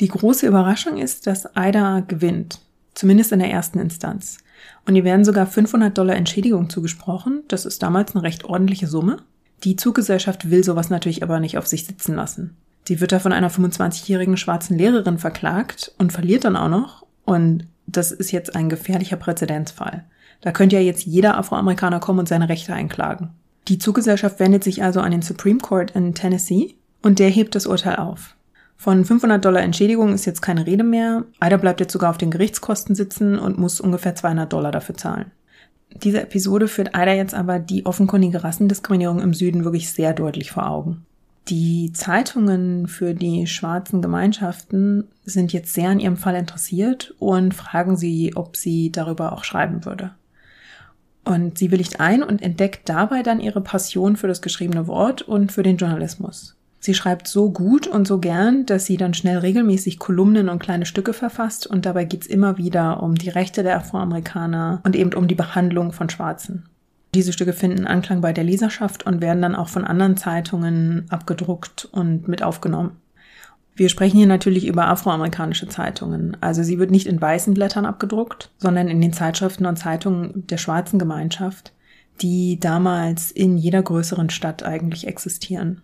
Die 0.00 0.08
große 0.08 0.46
Überraschung 0.46 0.98
ist, 0.98 1.26
dass 1.26 1.56
Aida 1.56 2.00
gewinnt, 2.00 2.60
zumindest 2.92 3.32
in 3.32 3.38
der 3.38 3.50
ersten 3.50 3.78
Instanz. 3.78 4.36
Und 4.84 4.96
ihr 4.96 5.04
werden 5.04 5.24
sogar 5.24 5.46
500 5.46 5.96
Dollar 5.96 6.16
Entschädigung 6.16 6.68
zugesprochen. 6.68 7.42
Das 7.48 7.64
ist 7.64 7.82
damals 7.82 8.14
eine 8.14 8.22
recht 8.22 8.44
ordentliche 8.44 8.86
Summe. 8.86 9.22
Die 9.62 9.76
Zuggesellschaft 9.76 10.50
will 10.50 10.62
sowas 10.62 10.90
natürlich 10.90 11.22
aber 11.22 11.40
nicht 11.40 11.56
auf 11.56 11.66
sich 11.66 11.86
sitzen 11.86 12.16
lassen. 12.16 12.54
Sie 12.86 13.00
wird 13.00 13.12
da 13.12 13.18
von 13.18 13.32
einer 13.32 13.50
25-jährigen 13.50 14.36
schwarzen 14.36 14.76
Lehrerin 14.76 15.18
verklagt 15.18 15.92
und 15.98 16.12
verliert 16.12 16.44
dann 16.44 16.56
auch 16.56 16.68
noch. 16.68 17.06
Und 17.24 17.66
das 17.86 18.12
ist 18.12 18.30
jetzt 18.30 18.54
ein 18.54 18.68
gefährlicher 18.68 19.16
Präzedenzfall. 19.16 20.04
Da 20.40 20.52
könnte 20.52 20.76
ja 20.76 20.82
jetzt 20.82 21.06
jeder 21.06 21.38
Afroamerikaner 21.38 22.00
kommen 22.00 22.20
und 22.20 22.28
seine 22.28 22.48
Rechte 22.48 22.74
einklagen. 22.74 23.30
Die 23.68 23.78
Zuggesellschaft 23.78 24.40
wendet 24.40 24.62
sich 24.62 24.82
also 24.82 25.00
an 25.00 25.10
den 25.10 25.22
Supreme 25.22 25.58
Court 25.58 25.92
in 25.92 26.14
Tennessee 26.14 26.74
und 27.02 27.18
der 27.18 27.30
hebt 27.30 27.54
das 27.54 27.66
Urteil 27.66 27.96
auf. 27.96 28.36
Von 28.76 29.04
500 29.04 29.42
Dollar 29.42 29.62
Entschädigung 29.62 30.12
ist 30.12 30.26
jetzt 30.26 30.42
keine 30.42 30.66
Rede 30.66 30.84
mehr. 30.84 31.24
Ida 31.42 31.56
bleibt 31.56 31.80
jetzt 31.80 31.92
sogar 31.92 32.10
auf 32.10 32.18
den 32.18 32.30
Gerichtskosten 32.30 32.94
sitzen 32.94 33.38
und 33.38 33.56
muss 33.58 33.80
ungefähr 33.80 34.14
200 34.14 34.52
Dollar 34.52 34.72
dafür 34.72 34.96
zahlen. 34.96 35.30
Diese 35.94 36.20
Episode 36.20 36.68
führt 36.68 36.88
Ida 36.88 37.14
jetzt 37.14 37.34
aber 37.34 37.58
die 37.58 37.86
offenkundige 37.86 38.44
Rassendiskriminierung 38.44 39.20
im 39.20 39.32
Süden 39.32 39.64
wirklich 39.64 39.90
sehr 39.90 40.12
deutlich 40.12 40.50
vor 40.50 40.68
Augen. 40.68 41.06
Die 41.48 41.92
Zeitungen 41.92 42.88
für 42.88 43.12
die 43.12 43.46
schwarzen 43.46 44.00
Gemeinschaften 44.00 45.08
sind 45.24 45.52
jetzt 45.52 45.74
sehr 45.74 45.90
an 45.90 46.00
ihrem 46.00 46.16
Fall 46.16 46.36
interessiert 46.36 47.14
und 47.18 47.52
fragen 47.52 47.96
sie, 47.96 48.32
ob 48.34 48.56
sie 48.56 48.90
darüber 48.90 49.32
auch 49.32 49.44
schreiben 49.44 49.84
würde. 49.84 50.12
Und 51.24 51.58
sie 51.58 51.70
willigt 51.70 52.00
ein 52.00 52.22
und 52.22 52.40
entdeckt 52.40 52.88
dabei 52.88 53.22
dann 53.22 53.40
ihre 53.40 53.60
Passion 53.60 54.16
für 54.16 54.28
das 54.28 54.40
geschriebene 54.40 54.86
Wort 54.86 55.22
und 55.22 55.52
für 55.52 55.62
den 55.62 55.76
Journalismus. 55.76 56.56
Sie 56.80 56.94
schreibt 56.94 57.28
so 57.28 57.50
gut 57.50 57.86
und 57.86 58.06
so 58.06 58.18
gern, 58.18 58.66
dass 58.66 58.84
sie 58.84 58.98
dann 58.98 59.14
schnell 59.14 59.38
regelmäßig 59.38 59.98
Kolumnen 59.98 60.50
und 60.50 60.58
kleine 60.58 60.84
Stücke 60.84 61.14
verfasst 61.14 61.66
und 61.66 61.86
dabei 61.86 62.04
geht's 62.04 62.26
immer 62.26 62.58
wieder 62.58 63.02
um 63.02 63.14
die 63.14 63.30
Rechte 63.30 63.62
der 63.62 63.76
Afroamerikaner 63.76 64.82
und 64.84 64.94
eben 64.94 65.14
um 65.14 65.26
die 65.26 65.34
Behandlung 65.34 65.92
von 65.92 66.10
Schwarzen. 66.10 66.68
Diese 67.14 67.32
Stücke 67.32 67.52
finden 67.52 67.86
Anklang 67.86 68.20
bei 68.20 68.32
der 68.32 68.42
Leserschaft 68.42 69.06
und 69.06 69.22
werden 69.22 69.40
dann 69.40 69.54
auch 69.54 69.68
von 69.68 69.84
anderen 69.84 70.16
Zeitungen 70.16 71.06
abgedruckt 71.10 71.88
und 71.92 72.26
mit 72.26 72.42
aufgenommen. 72.42 72.96
Wir 73.76 73.88
sprechen 73.88 74.16
hier 74.16 74.26
natürlich 74.26 74.66
über 74.66 74.88
afroamerikanische 74.88 75.68
Zeitungen. 75.68 76.36
Also 76.40 76.62
sie 76.64 76.78
wird 76.78 76.90
nicht 76.90 77.06
in 77.06 77.20
weißen 77.20 77.54
Blättern 77.54 77.86
abgedruckt, 77.86 78.50
sondern 78.58 78.88
in 78.88 79.00
den 79.00 79.12
Zeitschriften 79.12 79.66
und 79.66 79.78
Zeitungen 79.78 80.46
der 80.48 80.58
schwarzen 80.58 80.98
Gemeinschaft, 80.98 81.72
die 82.20 82.58
damals 82.58 83.30
in 83.30 83.56
jeder 83.56 83.82
größeren 83.82 84.30
Stadt 84.30 84.64
eigentlich 84.64 85.06
existieren. 85.06 85.82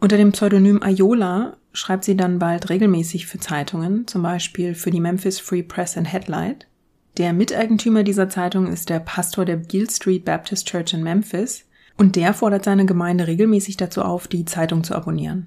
Unter 0.00 0.16
dem 0.16 0.32
Pseudonym 0.32 0.82
Ayola 0.82 1.56
schreibt 1.72 2.04
sie 2.04 2.16
dann 2.16 2.38
bald 2.38 2.70
regelmäßig 2.70 3.26
für 3.26 3.38
Zeitungen, 3.38 4.06
zum 4.06 4.22
Beispiel 4.22 4.74
für 4.74 4.90
die 4.90 5.00
Memphis 5.00 5.40
Free 5.40 5.62
Press 5.62 5.96
and 5.96 6.12
Headlight. 6.12 6.66
Der 7.18 7.32
Miteigentümer 7.32 8.02
dieser 8.02 8.28
Zeitung 8.28 8.66
ist 8.66 8.90
der 8.90 9.00
Pastor 9.00 9.46
der 9.46 9.56
Beale 9.56 9.90
Street 9.90 10.26
Baptist 10.26 10.66
Church 10.66 10.92
in 10.92 11.02
Memphis 11.02 11.64
und 11.96 12.14
der 12.14 12.34
fordert 12.34 12.64
seine 12.64 12.84
Gemeinde 12.84 13.26
regelmäßig 13.26 13.78
dazu 13.78 14.02
auf, 14.02 14.28
die 14.28 14.44
Zeitung 14.44 14.84
zu 14.84 14.94
abonnieren. 14.94 15.46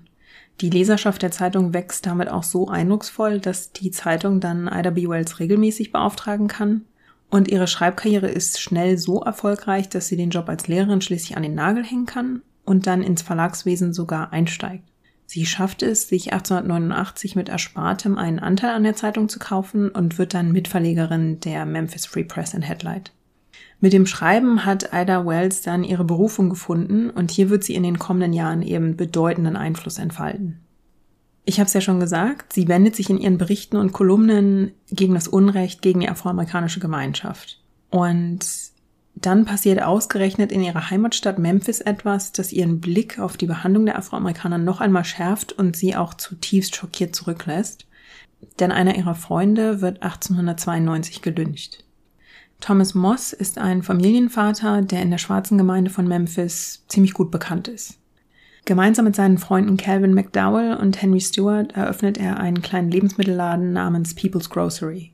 Die 0.62 0.72
Leserschaft 0.72 1.22
der 1.22 1.30
Zeitung 1.30 1.74
wächst 1.74 2.08
damit 2.08 2.28
auch 2.28 2.42
so 2.42 2.70
eindrucksvoll, 2.70 3.40
dass 3.40 3.72
die 3.72 3.92
Zeitung 3.92 4.40
dann 4.40 4.68
Ida 4.68 4.90
B. 4.90 5.08
Wells 5.08 5.40
regelmäßig 5.40 5.92
beauftragen 5.92 6.48
kann. 6.48 6.86
Und 7.30 7.48
ihre 7.50 7.68
Schreibkarriere 7.68 8.28
ist 8.28 8.60
schnell 8.60 8.98
so 8.98 9.22
erfolgreich, 9.22 9.88
dass 9.88 10.08
sie 10.08 10.18
den 10.18 10.32
Job 10.32 10.50
als 10.50 10.68
Lehrerin 10.68 11.02
schließlich 11.02 11.38
an 11.38 11.44
den 11.44 11.54
Nagel 11.54 11.86
hängen 11.86 12.08
kann 12.08 12.42
und 12.66 12.88
dann 12.88 13.04
ins 13.04 13.22
Verlagswesen 13.22 13.94
sogar 13.94 14.34
einsteigt. 14.34 14.89
Sie 15.32 15.46
schafft 15.46 15.84
es, 15.84 16.08
sich 16.08 16.34
1889 16.34 17.36
mit 17.36 17.50
Erspartem 17.50 18.18
einen 18.18 18.40
Anteil 18.40 18.72
an 18.72 18.82
der 18.82 18.96
Zeitung 18.96 19.30
zu 19.30 19.38
kaufen 19.38 19.90
und 19.90 20.18
wird 20.18 20.34
dann 20.34 20.52
Mitverlegerin 20.52 21.40
der 21.40 21.68
Memphis 21.68 22.08
Free 22.08 22.24
Press 22.24 22.56
and 22.56 22.68
Headlight. 22.68 23.12
Mit 23.80 23.94
dem 23.94 24.08
Schreiben 24.08 24.66
hat 24.66 24.90
Ida 24.92 25.28
Wells 25.28 25.62
dann 25.62 25.84
ihre 25.84 26.04
Berufung 26.04 26.50
gefunden 26.50 27.12
und 27.12 27.30
hier 27.30 27.52
wird 27.52 27.64
sie 27.64 27.76
in 27.76 27.84
den 27.84 28.00
kommenden 28.00 28.34
Jahren 28.34 28.64
eben 28.64 28.98
bedeutenden 28.98 29.56
Einfluss 29.56 30.00
entfalten. 30.00 30.62
Ich 31.46 31.60
habe 31.60 31.68
es 31.68 31.76
ja 31.76 31.82
schon 31.82 32.00
gesagt, 32.00 32.54
sie 32.54 32.68
wendet 32.68 32.96
sich 32.96 33.12
in 33.12 33.20
ihren 33.20 33.38
Berichten 33.38 33.78
und 33.78 33.92
Kolumnen 33.92 34.72
gegen 34.90 35.14
das 35.14 35.28
Unrecht 35.28 35.84
gegen 35.84 36.00
die 36.00 36.10
afroamerikanische 36.10 36.80
Gemeinschaft. 36.80 37.62
Und 37.92 38.40
dann 39.16 39.46
passiert 39.46 39.82
ausgerechnet 39.82 40.52
in 40.52 40.62
ihrer 40.62 40.90
Heimatstadt 40.90 41.40
Memphis 41.40 41.82
etwas, 41.82 42.32
das 42.32 42.54
ihren 42.54 42.80
Blick 42.80 43.20
auf 43.20 43.36
die 43.36 43.48
Behandlung 43.48 43.86
der 43.86 43.98
Afroamerikaner 43.98 44.58
noch 44.58 44.80
einmal 44.80 45.04
schärft 45.04 45.52
und 45.54 45.76
sie 45.76 45.96
auch 45.96 46.14
zutiefst 46.14 46.76
schockiert 46.76 47.16
zurücklässt. 47.16 47.86
Denn 48.60 48.72
einer 48.72 48.96
ihrer 48.96 49.16
Freunde 49.16 49.82
wird 49.82 50.02
1892 50.02 51.22
gelyncht. 51.22 51.84
Thomas 52.62 52.94
Moss 52.94 53.34
ist 53.34 53.58
ein 53.58 53.84
Familienvater, 53.84 54.82
der 54.82 55.02
in 55.02 55.12
der 55.12 55.18
schwarzen 55.18 55.58
Gemeinde 55.58 55.92
von 55.92 56.08
Memphis 56.08 56.84
ziemlich 56.88 57.14
gut 57.14 57.32
bekannt 57.32 57.68
ist. 57.68 58.00
Gemeinsam 58.66 59.06
mit 59.06 59.16
seinen 59.16 59.38
Freunden 59.38 59.78
Calvin 59.78 60.14
McDowell 60.14 60.76
und 60.76 61.02
Henry 61.02 61.22
Stewart 61.22 61.72
eröffnet 61.74 62.18
er 62.18 62.40
einen 62.40 62.62
kleinen 62.62 62.92
Lebensmittelladen 62.92 63.74
namens 63.74 64.14
People's 64.14 64.50
Grocery. 64.50 65.12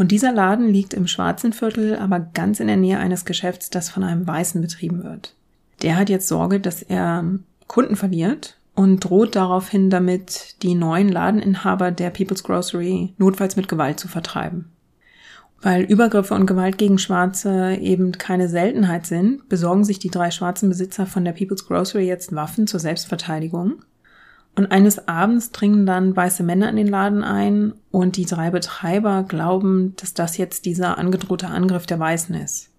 Und 0.00 0.12
dieser 0.12 0.32
Laden 0.32 0.66
liegt 0.70 0.94
im 0.94 1.06
schwarzen 1.06 1.52
Viertel, 1.52 1.94
aber 1.94 2.20
ganz 2.20 2.58
in 2.58 2.68
der 2.68 2.78
Nähe 2.78 2.98
eines 2.98 3.26
Geschäfts, 3.26 3.68
das 3.68 3.90
von 3.90 4.02
einem 4.02 4.26
Weißen 4.26 4.58
betrieben 4.62 5.04
wird. 5.04 5.34
Der 5.82 5.98
hat 5.98 6.08
jetzt 6.08 6.26
Sorge, 6.26 6.58
dass 6.58 6.80
er 6.80 7.22
Kunden 7.66 7.96
verliert 7.96 8.56
und 8.74 9.00
droht 9.00 9.36
daraufhin 9.36 9.90
damit, 9.90 10.56
die 10.62 10.74
neuen 10.74 11.10
Ladeninhaber 11.10 11.90
der 11.90 12.08
People's 12.08 12.44
Grocery 12.44 13.12
notfalls 13.18 13.56
mit 13.56 13.68
Gewalt 13.68 14.00
zu 14.00 14.08
vertreiben. 14.08 14.72
Weil 15.60 15.82
Übergriffe 15.82 16.32
und 16.32 16.46
Gewalt 16.46 16.78
gegen 16.78 16.96
Schwarze 16.96 17.74
eben 17.74 18.12
keine 18.12 18.48
Seltenheit 18.48 19.04
sind, 19.04 19.50
besorgen 19.50 19.84
sich 19.84 19.98
die 19.98 20.08
drei 20.08 20.30
schwarzen 20.30 20.70
Besitzer 20.70 21.04
von 21.04 21.26
der 21.26 21.32
People's 21.32 21.66
Grocery 21.66 22.06
jetzt 22.06 22.34
Waffen 22.34 22.66
zur 22.66 22.80
Selbstverteidigung. 22.80 23.82
Und 24.56 24.72
eines 24.72 25.08
Abends 25.08 25.52
dringen 25.52 25.86
dann 25.86 26.14
weiße 26.14 26.42
Männer 26.42 26.68
in 26.68 26.76
den 26.76 26.88
Laden 26.88 27.24
ein 27.24 27.72
und 27.90 28.16
die 28.16 28.26
drei 28.26 28.50
Betreiber 28.50 29.22
glauben, 29.22 29.94
dass 29.96 30.12
das 30.12 30.36
jetzt 30.36 30.66
dieser 30.66 30.98
angedrohte 30.98 31.46
Angriff 31.46 31.86
der 31.86 31.98
Weißen 31.98 32.34
ist. 32.34 32.70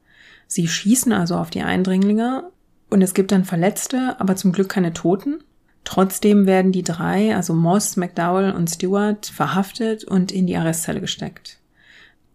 Sie 0.47 0.67
schießen 0.67 1.13
also 1.13 1.35
auf 1.37 1.49
die 1.49 1.61
Eindringlinge 1.61 2.43
und 2.89 3.01
es 3.01 3.13
gibt 3.13 3.31
dann 3.31 3.45
Verletzte, 3.45 4.17
aber 4.19 4.35
zum 4.35 4.51
Glück 4.51 4.69
keine 4.69 4.93
Toten. 4.93 5.43
Trotzdem 5.83 6.45
werden 6.45 6.71
die 6.71 6.83
drei, 6.83 7.35
also 7.35 7.53
Moss, 7.53 7.95
McDowell 7.95 8.51
und 8.51 8.69
Stewart, 8.69 9.25
verhaftet 9.25 10.03
und 10.03 10.31
in 10.31 10.45
die 10.45 10.57
Arrestzelle 10.57 11.01
gesteckt. 11.01 11.57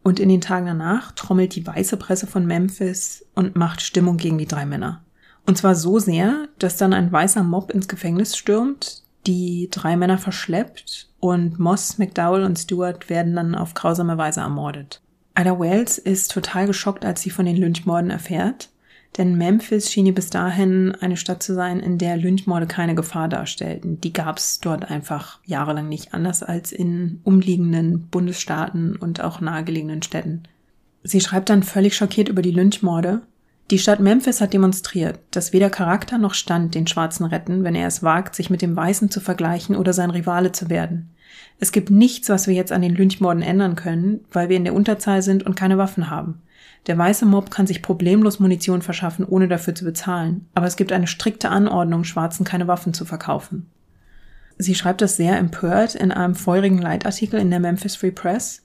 Und 0.03 0.19
in 0.19 0.29
den 0.29 0.41
Tagen 0.41 0.67
danach 0.67 1.13
trommelt 1.13 1.55
die 1.55 1.67
weiße 1.67 1.97
Presse 1.97 2.27
von 2.27 2.47
Memphis 2.47 3.27
und 3.35 3.55
macht 3.55 3.83
Stimmung 3.83 4.17
gegen 4.17 4.39
die 4.39 4.47
drei 4.47 4.65
Männer. 4.65 5.03
Und 5.47 5.59
zwar 5.59 5.75
so 5.75 5.99
sehr, 5.99 6.49
dass 6.59 6.77
dann 6.77 6.93
ein 6.93 7.13
weißer 7.13 7.43
Mob 7.43 7.71
ins 7.71 7.87
Gefängnis 7.87 8.37
stürmt, 8.37 9.03
die 9.27 9.69
drei 9.71 9.97
Männer 9.97 10.19
verschleppt 10.19 11.09
und 11.21 11.59
Moss, 11.59 11.99
McDowell 11.99 12.45
und 12.45 12.59
Stewart 12.59 13.09
werden 13.11 13.35
dann 13.35 13.55
auf 13.55 13.75
grausame 13.75 14.19
Weise 14.19 14.41
ermordet. 14.41 15.03
Ida 15.39 15.59
Wells 15.59 15.99
ist 15.99 16.33
total 16.33 16.67
geschockt, 16.67 17.05
als 17.05 17.23
sie 17.23 17.31
von 17.31 17.45
den 17.45 17.57
Lynchmorden 17.57 18.11
erfährt 18.11 18.71
denn 19.17 19.37
Memphis 19.37 19.91
schien 19.91 20.07
ihr 20.07 20.15
bis 20.15 20.29
dahin 20.29 20.95
eine 21.01 21.17
Stadt 21.17 21.43
zu 21.43 21.55
sein, 21.55 21.81
in 21.81 21.97
der 21.97 22.17
Lynchmorde 22.17 22.67
keine 22.67 22.95
Gefahr 22.95 23.29
darstellten. 23.29 24.01
Die 24.01 24.13
gab 24.13 24.37
es 24.37 24.61
dort 24.61 24.91
einfach 24.91 25.41
jahrelang 25.45 25.89
nicht, 25.89 26.13
anders 26.13 26.43
als 26.43 26.71
in 26.73 27.21
umliegenden 27.25 28.09
Bundesstaaten 28.09 28.97
und 28.97 29.23
auch 29.23 29.41
nahegelegenen 29.41 30.03
Städten. 30.03 30.43
Sie 31.03 31.21
schreibt 31.21 31.49
dann 31.49 31.63
völlig 31.63 31.97
schockiert 31.97 32.29
über 32.29 32.43
die 32.43 32.51
Lynchmorde. 32.51 33.23
Die 33.71 33.79
Stadt 33.79 33.99
Memphis 33.99 34.41
hat 34.41 34.53
demonstriert, 34.53 35.19
dass 35.33 35.53
weder 35.53 35.71
Charakter 35.71 36.19
noch 36.19 36.35
Stand 36.35 36.77
den 36.77 36.87
Schwarzen 36.87 37.25
retten, 37.25 37.65
wenn 37.65 37.75
er 37.75 37.89
es 37.89 38.03
wagt, 38.03 38.37
sich 38.37 38.49
mit 38.49 38.63
dem 38.63 38.77
Weißen 38.77 39.11
zu 39.11 39.21
vergleichen 39.21 39.75
oder 39.75 39.93
sein 39.93 40.11
Rivale 40.11 40.53
zu 40.53 40.71
werden. 40.71 41.11
Es 41.59 41.73
gibt 41.73 41.91
nichts, 41.91 42.29
was 42.29 42.47
wir 42.47 42.55
jetzt 42.55 42.71
an 42.71 42.83
den 42.83 42.95
Lynchmorden 42.95 43.43
ändern 43.43 43.75
können, 43.75 44.21
weil 44.31 44.49
wir 44.49 44.57
in 44.57 44.65
der 44.65 44.75
Unterzahl 44.75 45.21
sind 45.23 45.43
und 45.43 45.57
keine 45.57 45.79
Waffen 45.79 46.11
haben. 46.11 46.43
Der 46.87 46.97
weiße 46.97 47.27
Mob 47.27 47.51
kann 47.51 47.67
sich 47.67 47.83
problemlos 47.83 48.39
Munition 48.39 48.83
verschaffen, 48.83 49.25
ohne 49.25 49.49
dafür 49.49 49.75
zu 49.75 49.85
bezahlen, 49.85 50.47
aber 50.55 50.67
es 50.67 50.77
gibt 50.77 50.93
eine 50.93 51.09
strikte 51.09 51.49
Anordnung, 51.49 52.05
Schwarzen 52.05 52.45
keine 52.45 52.69
Waffen 52.69 52.95
zu 52.95 53.05
verkaufen. 53.05 53.69
Sie 54.59 54.75
schreibt 54.75 55.01
das 55.01 55.17
sehr 55.17 55.37
empört 55.37 55.95
in 55.97 56.13
einem 56.13 56.35
feurigen 56.35 56.79
Leitartikel 56.79 57.41
in 57.41 57.51
der 57.51 57.61
Memphis 57.61 57.97
Free 57.97 58.13
Press. 58.13 58.63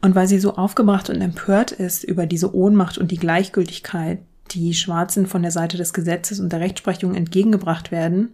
Und 0.00 0.14
weil 0.14 0.28
sie 0.28 0.38
so 0.38 0.54
aufgebracht 0.54 1.10
und 1.10 1.20
empört 1.20 1.72
ist 1.72 2.04
über 2.04 2.26
diese 2.26 2.54
Ohnmacht 2.54 2.98
und 2.98 3.10
die 3.10 3.18
Gleichgültigkeit, 3.18 4.20
die 4.52 4.74
Schwarzen 4.74 5.26
von 5.26 5.42
der 5.42 5.50
Seite 5.50 5.76
des 5.76 5.92
Gesetzes 5.92 6.40
und 6.40 6.52
der 6.52 6.60
Rechtsprechung 6.60 7.14
entgegengebracht 7.14 7.90
werden, 7.90 8.30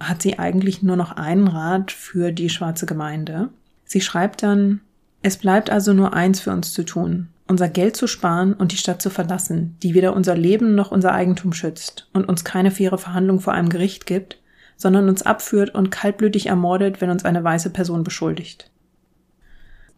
hat 0.00 0.22
sie 0.22 0.38
eigentlich 0.38 0.82
nur 0.82 0.96
noch 0.96 1.12
einen 1.12 1.48
Rat 1.48 1.92
für 1.92 2.32
die 2.32 2.50
schwarze 2.50 2.86
Gemeinde. 2.86 3.48
Sie 3.84 4.00
schreibt 4.00 4.42
dann, 4.42 4.80
es 5.22 5.36
bleibt 5.36 5.70
also 5.70 5.92
nur 5.92 6.12
eins 6.12 6.40
für 6.40 6.50
uns 6.50 6.72
zu 6.72 6.84
tun, 6.84 7.28
unser 7.46 7.68
Geld 7.68 7.96
zu 7.96 8.06
sparen 8.06 8.52
und 8.52 8.72
die 8.72 8.76
Stadt 8.76 9.00
zu 9.00 9.08
verlassen, 9.08 9.76
die 9.82 9.94
weder 9.94 10.14
unser 10.14 10.36
Leben 10.36 10.74
noch 10.74 10.90
unser 10.90 11.12
Eigentum 11.12 11.52
schützt 11.52 12.08
und 12.12 12.28
uns 12.28 12.44
keine 12.44 12.70
faire 12.70 12.98
Verhandlung 12.98 13.40
vor 13.40 13.52
einem 13.52 13.68
Gericht 13.68 14.06
gibt, 14.06 14.38
sondern 14.76 15.08
uns 15.08 15.22
abführt 15.22 15.74
und 15.74 15.90
kaltblütig 15.90 16.46
ermordet, 16.46 17.00
wenn 17.00 17.10
uns 17.10 17.24
eine 17.24 17.44
weiße 17.44 17.70
Person 17.70 18.04
beschuldigt. 18.04 18.70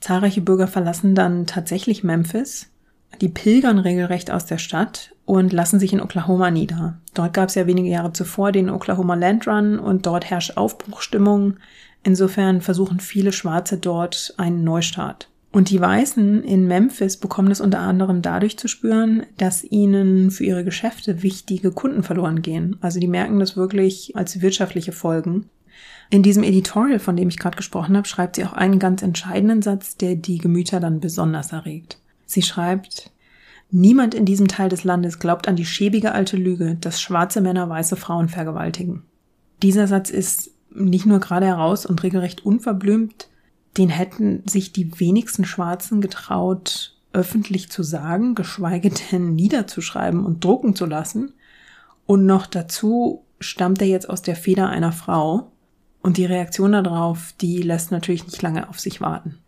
Zahlreiche 0.00 0.41
Bürger 0.41 0.69
verlassen 0.69 1.15
dann 1.15 1.47
tatsächlich 1.47 2.05
Memphis, 2.05 2.71
die 3.21 3.29
pilgern 3.29 3.79
regelrecht 3.79 4.31
aus 4.31 4.47
der 4.47 4.59
Stadt 4.59 5.12
und 5.25 5.53
lassen 5.53 5.81
sich 5.81 5.93
in 5.93 6.00
Oklahoma 6.00 6.50
nieder. 6.50 6.99
Dort 7.15 7.33
gab 7.33 7.49
es 7.49 7.55
ja 7.55 7.67
wenige 7.67 7.88
Jahre 7.88 8.12
zuvor 8.12 8.53
den 8.53 8.71
Oklahoma 8.71 9.15
Land 9.15 9.47
Run 9.47 9.79
und 9.79 10.07
dort 10.07 10.26
herrscht 10.26 10.57
Aufbruchstimmung. 10.57 11.55
Insofern 12.03 12.61
versuchen 12.61 13.00
viele 13.00 13.33
Schwarze 13.33 13.79
dort 13.79 14.35
einen 14.37 14.62
Neustart. 14.65 15.29
Und 15.57 15.71
die 15.71 15.81
Weißen 15.81 16.45
in 16.45 16.67
Memphis 16.67 17.17
bekommen 17.17 17.50
es 17.50 17.62
unter 17.62 17.79
anderem 17.79 18.21
dadurch 18.21 18.59
zu 18.59 18.69
spüren, 18.69 19.25
dass 19.38 19.65
ihnen 19.65 20.31
für 20.31 20.45
ihre 20.45 20.65
Geschäfte 20.65 21.23
wichtige 21.23 21.71
Kunden 21.71 22.03
verloren 22.03 22.43
gehen. 22.43 22.76
Also 22.83 23.00
die 23.00 23.09
merken 23.09 23.38
das 23.38 23.57
wirklich 23.57 24.15
als 24.15 24.43
wirtschaftliche 24.43 24.93
Folgen. 24.93 25.49
In 26.10 26.22
diesem 26.22 26.42
Editorial, 26.42 26.98
von 26.98 27.16
dem 27.16 27.28
ich 27.28 27.38
gerade 27.38 27.56
gesprochen 27.56 27.96
habe, 27.96 28.06
schreibt 28.06 28.36
sie 28.36 28.44
auch 28.44 28.52
einen 28.52 28.78
ganz 28.78 29.02
entscheidenden 29.02 29.62
Satz, 29.62 29.96
der 29.96 30.14
die 30.14 30.38
Gemüter 30.38 30.80
dann 30.80 31.00
besonders 31.00 31.52
erregt. 31.52 31.98
Sie 32.26 32.42
schreibt, 32.42 33.10
Niemand 33.70 34.14
in 34.14 34.25
diesem 34.25 34.46
Teil 34.46 34.68
des 34.68 34.84
Landes 34.84 35.18
glaubt 35.18 35.48
an 35.48 35.56
die 35.56 35.66
schäbige 35.66 36.12
alte 36.12 36.36
Lüge, 36.36 36.76
dass 36.80 37.00
schwarze 37.00 37.40
Männer 37.40 37.68
weiße 37.68 37.96
Frauen 37.96 38.28
vergewaltigen. 38.28 39.02
Dieser 39.62 39.88
Satz 39.88 40.10
ist 40.10 40.52
nicht 40.72 41.06
nur 41.06 41.18
gerade 41.18 41.46
heraus 41.46 41.84
und 41.84 42.02
regelrecht 42.02 42.44
unverblümt, 42.44 43.28
den 43.76 43.88
hätten 43.88 44.42
sich 44.46 44.72
die 44.72 45.00
wenigsten 45.00 45.44
Schwarzen 45.44 46.00
getraut, 46.00 46.96
öffentlich 47.12 47.70
zu 47.70 47.82
sagen, 47.82 48.34
geschweige 48.34 48.90
denn 49.12 49.34
niederzuschreiben 49.34 50.25
und 50.25 50.44
drucken 50.44 50.76
zu 50.76 50.86
lassen. 50.86 51.32
Und 52.06 52.25
noch 52.25 52.46
dazu 52.46 53.25
stammt 53.40 53.80
er 53.82 53.88
jetzt 53.88 54.08
aus 54.08 54.22
der 54.22 54.36
Feder 54.36 54.68
einer 54.68 54.92
Frau. 54.92 55.50
Und 56.06 56.16
die 56.16 56.25
Reaktion 56.25 56.72
darauf, 56.72 57.34
die 57.40 57.60
lässt 57.60 57.90
natürlich 57.90 58.25
nicht 58.25 58.40
lange 58.40 58.68
auf 58.68 58.80
sich 58.80 59.00
warten. 59.00 59.38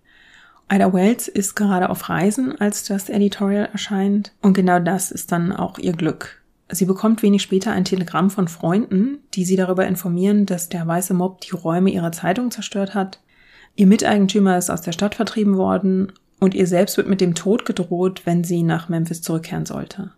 Ida 0.71 0.93
Wells 0.93 1.29
ist 1.29 1.55
gerade 1.55 1.89
auf 1.89 2.11
Reisen, 2.11 2.61
als 2.61 2.85
das 2.85 3.09
Editorial 3.09 3.71
erscheint. 3.73 4.33
Und 4.43 4.53
genau 4.53 4.79
das 4.81 5.11
ist 5.11 5.33
dann 5.33 5.53
auch 5.53 5.79
ihr 5.79 5.93
Glück. 5.93 6.43
Sie 6.71 6.85
bekommt 6.85 7.23
wenig 7.23 7.43
später 7.43 7.73
ein 7.73 7.87
Telegramm 7.87 8.29
von 8.29 8.49
Freunden, 8.49 9.21
die 9.33 9.47
sie 9.47 9.57
darüber 9.57 9.87
informieren, 9.87 10.45
dass 10.45 10.69
der 10.69 10.87
weiße 10.87 11.15
Mob 11.15 11.41
die 11.41 11.53
Räume 11.53 11.91
ihrer 11.91 12.13
Zeitung 12.13 12.51
zerstört 12.51 12.95
hat 12.95 13.21
Ihr 13.79 13.87
Miteigentümer 13.87 14.59
ist 14.59 14.71
aus 14.71 14.81
der 14.81 14.91
Stadt 14.91 15.15
vertrieben 15.15 15.57
worden 15.57 16.13
und 16.41 16.57
ihr 16.57 16.67
selbst 16.67 16.97
wird 16.97 17.07
mit 17.07 17.21
dem 17.21 17.37
Tod 17.37 17.65
gedroht, 17.65 18.23
wenn 18.25 18.43
sie 18.43 18.65
nach 18.65 18.89
Memphis 18.89 19.23
zurückkehren 19.23 19.67
sollte. 19.67 20.11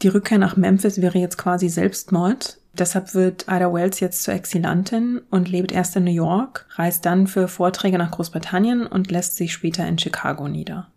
Die 0.00 0.08
Rückkehr 0.08 0.38
nach 0.38 0.56
Memphis 0.56 0.98
wäre 1.02 1.18
jetzt 1.18 1.36
quasi 1.36 1.68
Selbstmord. 1.68 2.58
Deshalb 2.72 3.14
wird 3.14 3.46
Ida 3.48 3.72
Wells 3.72 4.00
jetzt 4.00 4.22
zur 4.22 4.34
Exilantin 4.34 5.20
und 5.30 5.48
lebt 5.48 5.72
erst 5.72 5.96
in 5.96 6.04
New 6.04 6.12
York, 6.12 6.66
reist 6.76 7.04
dann 7.04 7.26
für 7.26 7.48
Vorträge 7.48 7.98
nach 7.98 8.12
Großbritannien 8.12 8.86
und 8.86 9.10
lässt 9.10 9.36
sich 9.36 9.52
später 9.52 9.86
in 9.86 9.98
Chicago 9.98 10.48
nieder. 10.48 10.88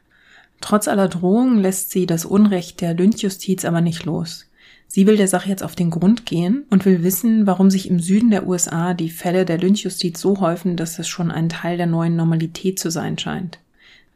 Trotz 0.61 0.87
aller 0.87 1.09
Drohungen 1.09 1.59
lässt 1.59 1.91
sie 1.91 2.05
das 2.05 2.25
Unrecht 2.25 2.79
der 2.79 2.93
Lynchjustiz 2.93 3.65
aber 3.65 3.81
nicht 3.81 4.05
los. 4.05 4.49
Sie 4.87 5.07
will 5.07 5.17
der 5.17 5.27
Sache 5.27 5.49
jetzt 5.49 5.63
auf 5.63 5.75
den 5.75 5.89
Grund 5.89 6.25
gehen 6.25 6.65
und 6.69 6.85
will 6.85 7.03
wissen, 7.03 7.47
warum 7.47 7.71
sich 7.71 7.89
im 7.89 7.99
Süden 7.99 8.29
der 8.29 8.47
USA 8.47 8.93
die 8.93 9.09
Fälle 9.09 9.43
der 9.43 9.57
Lynchjustiz 9.57 10.21
so 10.21 10.39
häufen, 10.39 10.77
dass 10.77 10.99
es 10.99 11.07
schon 11.07 11.31
ein 11.31 11.49
Teil 11.49 11.77
der 11.77 11.87
neuen 11.87 12.15
Normalität 12.15 12.77
zu 12.77 12.91
sein 12.91 13.17
scheint. 13.17 13.59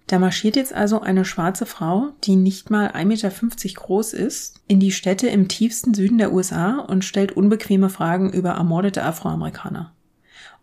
Da 0.07 0.19
marschiert 0.19 0.55
jetzt 0.55 0.73
also 0.73 1.01
eine 1.01 1.25
schwarze 1.25 1.65
Frau, 1.65 2.13
die 2.23 2.37
nicht 2.37 2.69
mal 2.69 2.91
1,50 2.91 3.05
Meter 3.05 3.29
groß 3.75 4.13
ist, 4.13 4.61
in 4.67 4.79
die 4.79 4.93
Städte 4.93 5.27
im 5.27 5.49
tiefsten 5.49 5.93
Süden 5.93 6.17
der 6.17 6.31
USA 6.31 6.79
und 6.79 7.03
stellt 7.03 7.33
unbequeme 7.33 7.89
Fragen 7.89 8.31
über 8.31 8.51
ermordete 8.51 9.03
Afroamerikaner. 9.03 9.91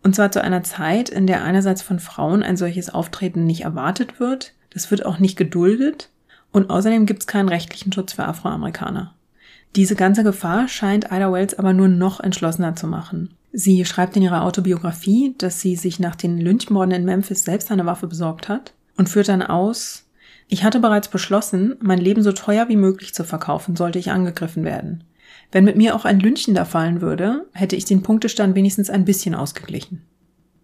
Und 0.01 0.15
zwar 0.15 0.31
zu 0.31 0.43
einer 0.43 0.63
Zeit, 0.63 1.09
in 1.09 1.27
der 1.27 1.43
einerseits 1.43 1.83
von 1.83 1.99
Frauen 1.99 2.41
ein 2.41 2.57
solches 2.57 2.91
Auftreten 2.91 3.45
nicht 3.45 3.61
erwartet 3.61 4.19
wird, 4.19 4.53
das 4.71 4.89
wird 4.89 5.05
auch 5.05 5.19
nicht 5.19 5.37
geduldet 5.37 6.09
und 6.51 6.71
außerdem 6.71 7.05
gibt 7.05 7.21
es 7.21 7.27
keinen 7.27 7.49
rechtlichen 7.49 7.93
Schutz 7.93 8.13
für 8.13 8.25
Afroamerikaner. 8.25 9.13
Diese 9.75 9.95
ganze 9.95 10.23
Gefahr 10.23 10.67
scheint 10.67 11.11
Ida 11.11 11.31
Wells 11.31 11.59
aber 11.59 11.73
nur 11.73 11.87
noch 11.87 12.19
entschlossener 12.19 12.75
zu 12.75 12.87
machen. 12.87 13.35
Sie 13.51 13.85
schreibt 13.85 14.15
in 14.15 14.23
ihrer 14.23 14.43
Autobiografie, 14.43 15.35
dass 15.37 15.61
sie 15.61 15.75
sich 15.75 15.99
nach 15.99 16.15
den 16.15 16.39
Lynchmorden 16.39 16.93
in 16.93 17.05
Memphis 17.05 17.43
selbst 17.43 17.71
eine 17.71 17.85
Waffe 17.85 18.07
besorgt 18.07 18.49
hat 18.49 18.73
und 18.97 19.09
führt 19.09 19.29
dann 19.29 19.41
aus, 19.41 20.05
ich 20.47 20.63
hatte 20.63 20.79
bereits 20.79 21.07
beschlossen, 21.07 21.75
mein 21.81 21.99
Leben 21.99 22.21
so 22.21 22.31
teuer 22.31 22.69
wie 22.69 22.75
möglich 22.75 23.13
zu 23.13 23.23
verkaufen, 23.23 23.75
sollte 23.75 23.99
ich 23.99 24.11
angegriffen 24.11 24.63
werden. 24.63 25.03
Wenn 25.51 25.63
mit 25.63 25.75
mir 25.75 25.95
auch 25.95 26.05
ein 26.05 26.19
Lynchen 26.19 26.53
da 26.53 26.65
fallen 26.65 27.01
würde, 27.01 27.45
hätte 27.53 27.75
ich 27.75 27.85
den 27.85 28.03
Punktestand 28.03 28.55
wenigstens 28.55 28.89
ein 28.89 29.05
bisschen 29.05 29.35
ausgeglichen. 29.35 30.01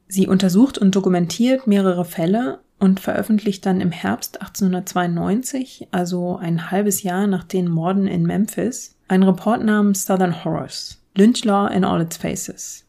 Sie 0.08 0.28
untersucht 0.28 0.78
und 0.78 0.96
dokumentiert 0.96 1.68
mehrere 1.68 2.06
Fälle 2.06 2.60
und 2.80 3.00
veröffentlicht 3.00 3.66
dann 3.66 3.80
im 3.80 3.92
Herbst 3.92 4.42
1892, 4.42 5.88
also 5.92 6.36
ein 6.38 6.72
halbes 6.72 7.04
Jahr 7.04 7.28
nach 7.28 7.44
den 7.44 7.70
Morden 7.70 8.08
in 8.08 8.24
Memphis, 8.24 8.98
einen 9.08 9.24
Report 9.24 9.64
namens 9.64 10.06
Southern 10.06 10.44
Horrors, 10.44 11.02
Lynch 11.16 11.46
Law 11.46 11.68
in 11.68 11.86
all 11.86 12.02
its 12.02 12.18
faces. 12.18 12.86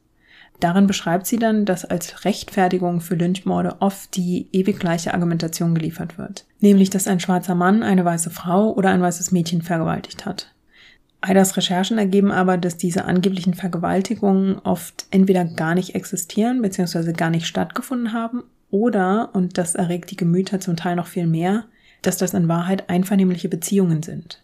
Darin 0.62 0.87
beschreibt 0.87 1.26
sie 1.26 1.38
dann, 1.38 1.64
dass 1.64 1.85
als 1.85 2.25
Rechtfertigung 2.25 3.00
für 3.00 3.16
Lynchmorde 3.16 3.78
oft 3.81 4.14
die 4.14 4.47
ewig 4.52 4.78
gleiche 4.78 5.12
Argumentation 5.12 5.75
geliefert 5.75 6.19
wird. 6.19 6.45
Nämlich, 6.61 6.88
dass 6.88 7.09
ein 7.09 7.19
schwarzer 7.19 7.57
Mann 7.57 7.83
eine 7.83 8.04
weiße 8.04 8.31
Frau 8.31 8.73
oder 8.73 8.90
ein 8.90 9.02
weißes 9.02 9.33
Mädchen 9.33 9.62
vergewaltigt 9.62 10.25
hat. 10.25 10.54
Aidas 11.21 11.57
Recherchen 11.57 11.99
ergeben 11.99 12.31
aber, 12.31 12.59
dass 12.59 12.76
diese 12.76 13.07
angeblichen 13.07 13.54
Vergewaltigungen 13.54 14.61
oft 14.61 15.07
entweder 15.11 15.45
gar 15.45 15.75
nicht 15.75 15.97
existieren 15.97 16.62
bzw. 16.62 17.12
gar 17.12 17.31
nicht 17.31 17.49
stattgefunden 17.49 18.12
haben 18.12 18.45
oder, 18.71 19.31
und 19.33 19.59
das 19.59 19.75
erregt 19.75 20.12
die 20.12 20.16
Gemüter 20.16 20.61
zum 20.61 20.76
Teil 20.76 20.95
noch 20.95 21.09
viel 21.09 21.26
mehr, 21.26 21.64
dass 22.02 22.19
das 22.19 22.35
in 22.35 22.47
Wahrheit 22.47 22.88
einvernehmliche 22.88 23.49
Beziehungen 23.49 24.04
sind. 24.04 24.40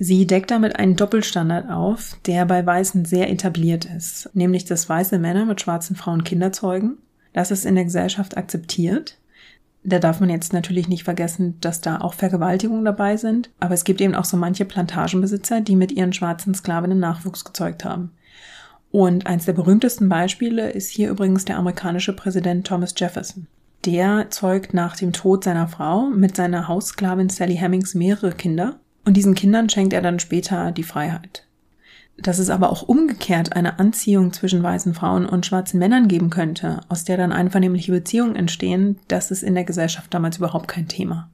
Sie 0.00 0.28
deckt 0.28 0.52
damit 0.52 0.78
einen 0.78 0.94
Doppelstandard 0.94 1.70
auf, 1.70 2.16
der 2.24 2.46
bei 2.46 2.64
Weißen 2.64 3.04
sehr 3.04 3.30
etabliert 3.30 3.84
ist, 3.84 4.30
nämlich 4.32 4.64
dass 4.64 4.88
weiße 4.88 5.18
Männer 5.18 5.44
mit 5.44 5.60
schwarzen 5.60 5.96
Frauen 5.96 6.22
Kinder 6.22 6.52
zeugen. 6.52 6.98
Das 7.32 7.50
ist 7.50 7.66
in 7.66 7.74
der 7.74 7.84
Gesellschaft 7.84 8.36
akzeptiert. 8.36 9.18
Da 9.82 9.98
darf 9.98 10.20
man 10.20 10.30
jetzt 10.30 10.52
natürlich 10.52 10.88
nicht 10.88 11.02
vergessen, 11.02 11.56
dass 11.60 11.80
da 11.80 12.00
auch 12.00 12.14
Vergewaltigungen 12.14 12.84
dabei 12.84 13.16
sind, 13.16 13.50
aber 13.58 13.74
es 13.74 13.84
gibt 13.84 14.00
eben 14.00 14.14
auch 14.14 14.24
so 14.24 14.36
manche 14.36 14.64
Plantagenbesitzer, 14.64 15.60
die 15.62 15.74
mit 15.74 15.90
ihren 15.90 16.12
schwarzen 16.12 16.54
Sklavinnen 16.54 17.00
Nachwuchs 17.00 17.44
gezeugt 17.44 17.84
haben. 17.84 18.12
Und 18.92 19.26
eins 19.26 19.46
der 19.46 19.52
berühmtesten 19.52 20.08
Beispiele 20.08 20.70
ist 20.70 20.90
hier 20.90 21.10
übrigens 21.10 21.44
der 21.44 21.58
amerikanische 21.58 22.14
Präsident 22.14 22.66
Thomas 22.66 22.94
Jefferson. 22.96 23.48
Der 23.84 24.30
zeugt 24.30 24.74
nach 24.74 24.96
dem 24.96 25.12
Tod 25.12 25.44
seiner 25.44 25.68
Frau 25.68 26.06
mit 26.06 26.36
seiner 26.36 26.68
Haussklavin 26.68 27.28
Sally 27.28 27.56
Hemmings 27.56 27.94
mehrere 27.94 28.32
Kinder 28.32 28.78
und 29.08 29.16
diesen 29.16 29.34
Kindern 29.34 29.70
schenkt 29.70 29.94
er 29.94 30.02
dann 30.02 30.18
später 30.18 30.70
die 30.70 30.82
Freiheit. 30.82 31.46
Dass 32.18 32.38
es 32.38 32.50
aber 32.50 32.70
auch 32.70 32.82
umgekehrt 32.82 33.54
eine 33.56 33.78
Anziehung 33.78 34.34
zwischen 34.34 34.62
weißen 34.62 34.92
Frauen 34.92 35.24
und 35.24 35.46
schwarzen 35.46 35.78
Männern 35.78 36.08
geben 36.08 36.28
könnte, 36.28 36.80
aus 36.90 37.04
der 37.04 37.16
dann 37.16 37.32
einvernehmliche 37.32 37.90
Beziehungen 37.90 38.36
entstehen, 38.36 38.98
das 39.08 39.30
ist 39.30 39.42
in 39.42 39.54
der 39.54 39.64
Gesellschaft 39.64 40.12
damals 40.12 40.36
überhaupt 40.36 40.68
kein 40.68 40.88
Thema. 40.88 41.30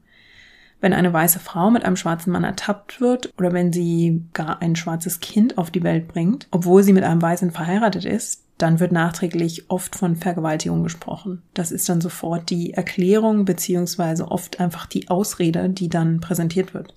Wenn 0.81 0.93
eine 0.93 1.13
weiße 1.13 1.41
Frau 1.41 1.73
mit 1.73 1.85
einem 1.85 1.97
schwarzen 1.97 2.31
Mann 2.31 2.45
ertappt 2.45 3.01
wird 3.01 3.33
oder 3.39 3.53
wenn 3.53 3.73
sie 3.73 4.23
gar 4.35 4.63
ein 4.63 4.77
schwarzes 4.77 5.19
Kind 5.19 5.59
auf 5.59 5.73
die 5.73 5.83
Welt 5.83 6.07
bringt, 6.07 6.47
obwohl 6.53 6.85
sie 6.85 6.93
mit 6.93 7.03
einem 7.03 7.23
Weißen 7.23 7.51
verheiratet 7.51 8.05
ist, 8.05 8.45
dann 8.57 8.79
wird 8.79 8.93
nachträglich 8.93 9.69
oft 9.69 9.97
von 9.97 10.15
Vergewaltigung 10.15 10.85
gesprochen. 10.85 11.43
Das 11.55 11.73
ist 11.73 11.89
dann 11.89 12.01
sofort 12.01 12.51
die 12.51 12.73
Erklärung 12.75 13.45
beziehungsweise 13.45 14.31
oft 14.31 14.61
einfach 14.61 14.87
die 14.87 15.09
Ausrede, 15.09 15.71
die 15.71 15.89
dann 15.89 16.21
präsentiert 16.21 16.73
wird. 16.73 16.95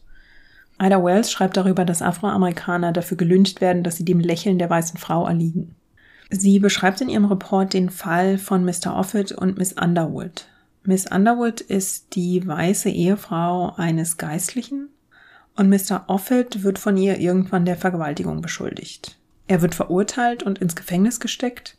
Ida 0.79 1.03
Wells 1.03 1.31
schreibt 1.31 1.57
darüber, 1.57 1.85
dass 1.85 2.01
Afroamerikaner 2.01 2.91
dafür 2.91 3.17
gelyncht 3.17 3.61
werden, 3.61 3.83
dass 3.83 3.97
sie 3.97 4.05
dem 4.05 4.19
Lächeln 4.19 4.59
der 4.59 4.69
weißen 4.69 4.99
Frau 4.99 5.27
erliegen. 5.27 5.75
Sie 6.29 6.59
beschreibt 6.59 7.01
in 7.01 7.09
ihrem 7.09 7.25
Report 7.25 7.73
den 7.73 7.89
Fall 7.89 8.37
von 8.37 8.65
Mr. 8.65 8.95
Offit 8.95 9.31
und 9.31 9.57
Miss 9.57 9.73
Underwood. 9.73 10.47
Miss 10.83 11.09
Underwood 11.09 11.61
ist 11.61 12.15
die 12.15 12.45
weiße 12.45 12.89
Ehefrau 12.89 13.73
eines 13.75 14.17
Geistlichen 14.17 14.89
und 15.55 15.69
Mr. 15.69 16.05
Offit 16.07 16.63
wird 16.63 16.79
von 16.79 16.97
ihr 16.97 17.19
irgendwann 17.19 17.65
der 17.65 17.77
Vergewaltigung 17.77 18.41
beschuldigt. 18.41 19.17
Er 19.47 19.61
wird 19.61 19.75
verurteilt 19.75 20.43
und 20.43 20.59
ins 20.59 20.75
Gefängnis 20.75 21.19
gesteckt. 21.19 21.77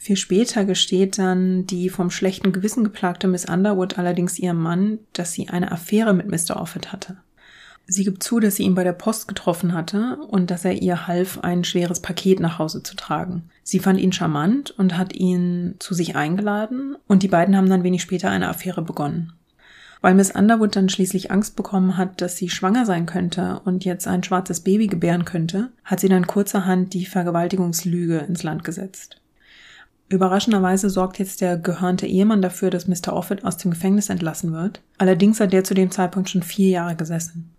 Viel 0.00 0.16
später 0.16 0.64
gesteht 0.64 1.18
dann 1.18 1.66
die 1.66 1.90
vom 1.90 2.10
schlechten 2.10 2.52
Gewissen 2.52 2.84
geplagte 2.84 3.28
Miss 3.28 3.44
Underwood 3.44 3.98
allerdings 3.98 4.38
ihrem 4.38 4.60
Mann, 4.60 4.98
dass 5.12 5.32
sie 5.32 5.48
eine 5.48 5.70
Affäre 5.70 6.14
mit 6.14 6.28
Mr. 6.28 6.58
Offit 6.58 6.90
hatte. 6.90 7.18
Sie 7.86 8.04
gibt 8.04 8.22
zu, 8.22 8.38
dass 8.38 8.56
sie 8.56 8.62
ihn 8.62 8.76
bei 8.76 8.84
der 8.84 8.92
Post 8.92 9.26
getroffen 9.26 9.72
hatte 9.74 10.18
und 10.28 10.50
dass 10.50 10.64
er 10.64 10.80
ihr 10.80 11.08
half, 11.08 11.40
ein 11.40 11.64
schweres 11.64 12.00
Paket 12.00 12.38
nach 12.38 12.58
Hause 12.58 12.82
zu 12.82 12.94
tragen. 12.94 13.50
Sie 13.64 13.80
fand 13.80 13.98
ihn 13.98 14.12
charmant 14.12 14.70
und 14.70 14.96
hat 14.96 15.14
ihn 15.14 15.74
zu 15.80 15.94
sich 15.94 16.14
eingeladen 16.14 16.96
und 17.08 17.22
die 17.22 17.28
beiden 17.28 17.56
haben 17.56 17.68
dann 17.68 17.82
wenig 17.82 18.02
später 18.02 18.30
eine 18.30 18.48
Affäre 18.48 18.82
begonnen. 18.82 19.32
Weil 20.02 20.14
Miss 20.14 20.30
Underwood 20.30 20.76
dann 20.76 20.88
schließlich 20.88 21.30
Angst 21.30 21.56
bekommen 21.56 21.96
hat, 21.96 22.20
dass 22.20 22.36
sie 22.36 22.48
schwanger 22.48 22.86
sein 22.86 23.06
könnte 23.06 23.60
und 23.64 23.84
jetzt 23.84 24.06
ein 24.06 24.22
schwarzes 24.22 24.60
Baby 24.60 24.86
gebären 24.86 25.24
könnte, 25.24 25.70
hat 25.84 26.00
sie 26.00 26.08
dann 26.08 26.26
kurzerhand 26.26 26.94
die 26.94 27.06
Vergewaltigungslüge 27.06 28.18
ins 28.18 28.42
Land 28.42 28.64
gesetzt. 28.64 29.20
Überraschenderweise 30.08 30.90
sorgt 30.90 31.18
jetzt 31.18 31.40
der 31.40 31.56
gehörnte 31.56 32.06
Ehemann 32.06 32.42
dafür, 32.42 32.70
dass 32.70 32.88
Mr. 32.88 33.12
Offit 33.12 33.44
aus 33.44 33.58
dem 33.58 33.70
Gefängnis 33.70 34.08
entlassen 34.08 34.52
wird. 34.52 34.80
Allerdings 34.98 35.38
hat 35.38 35.52
der 35.52 35.64
zu 35.64 35.74
dem 35.74 35.90
Zeitpunkt 35.90 36.30
schon 36.30 36.42
vier 36.42 36.70
Jahre 36.70 36.96
gesessen. 36.96 37.50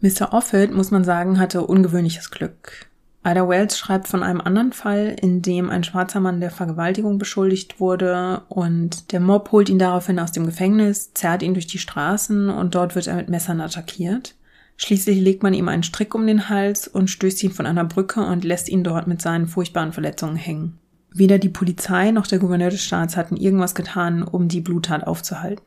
Mr. 0.00 0.32
Offit, 0.32 0.72
muss 0.72 0.90
man 0.90 1.04
sagen, 1.04 1.38
hatte 1.38 1.66
ungewöhnliches 1.66 2.30
Glück. 2.30 2.90
Ida 3.22 3.46
Wells 3.46 3.78
schreibt 3.78 4.08
von 4.08 4.22
einem 4.22 4.40
anderen 4.40 4.72
Fall, 4.72 5.14
in 5.20 5.42
dem 5.42 5.68
ein 5.68 5.84
schwarzer 5.84 6.20
Mann 6.20 6.40
der 6.40 6.50
Vergewaltigung 6.50 7.18
beschuldigt 7.18 7.78
wurde 7.78 8.42
und 8.48 9.12
der 9.12 9.20
Mob 9.20 9.52
holt 9.52 9.68
ihn 9.68 9.78
daraufhin 9.78 10.18
aus 10.18 10.32
dem 10.32 10.46
Gefängnis, 10.46 11.12
zerrt 11.12 11.42
ihn 11.42 11.52
durch 11.52 11.66
die 11.66 11.78
Straßen 11.78 12.48
und 12.48 12.74
dort 12.74 12.94
wird 12.94 13.08
er 13.08 13.16
mit 13.16 13.28
Messern 13.28 13.60
attackiert. 13.60 14.36
Schließlich 14.78 15.20
legt 15.20 15.42
man 15.42 15.52
ihm 15.52 15.68
einen 15.68 15.82
Strick 15.82 16.14
um 16.14 16.26
den 16.26 16.48
Hals 16.48 16.88
und 16.88 17.10
stößt 17.10 17.44
ihn 17.44 17.52
von 17.52 17.66
einer 17.66 17.84
Brücke 17.84 18.22
und 18.22 18.44
lässt 18.44 18.70
ihn 18.70 18.82
dort 18.82 19.06
mit 19.06 19.20
seinen 19.20 19.46
furchtbaren 19.46 19.92
Verletzungen 19.92 20.36
hängen. 20.36 20.78
Weder 21.12 21.38
die 21.38 21.50
Polizei 21.50 22.12
noch 22.12 22.26
der 22.26 22.38
Gouverneur 22.38 22.70
des 22.70 22.82
Staats 22.82 23.18
hatten 23.18 23.36
irgendwas 23.36 23.74
getan, 23.74 24.22
um 24.22 24.48
die 24.48 24.62
Bluttat 24.62 25.06
aufzuhalten. 25.06 25.62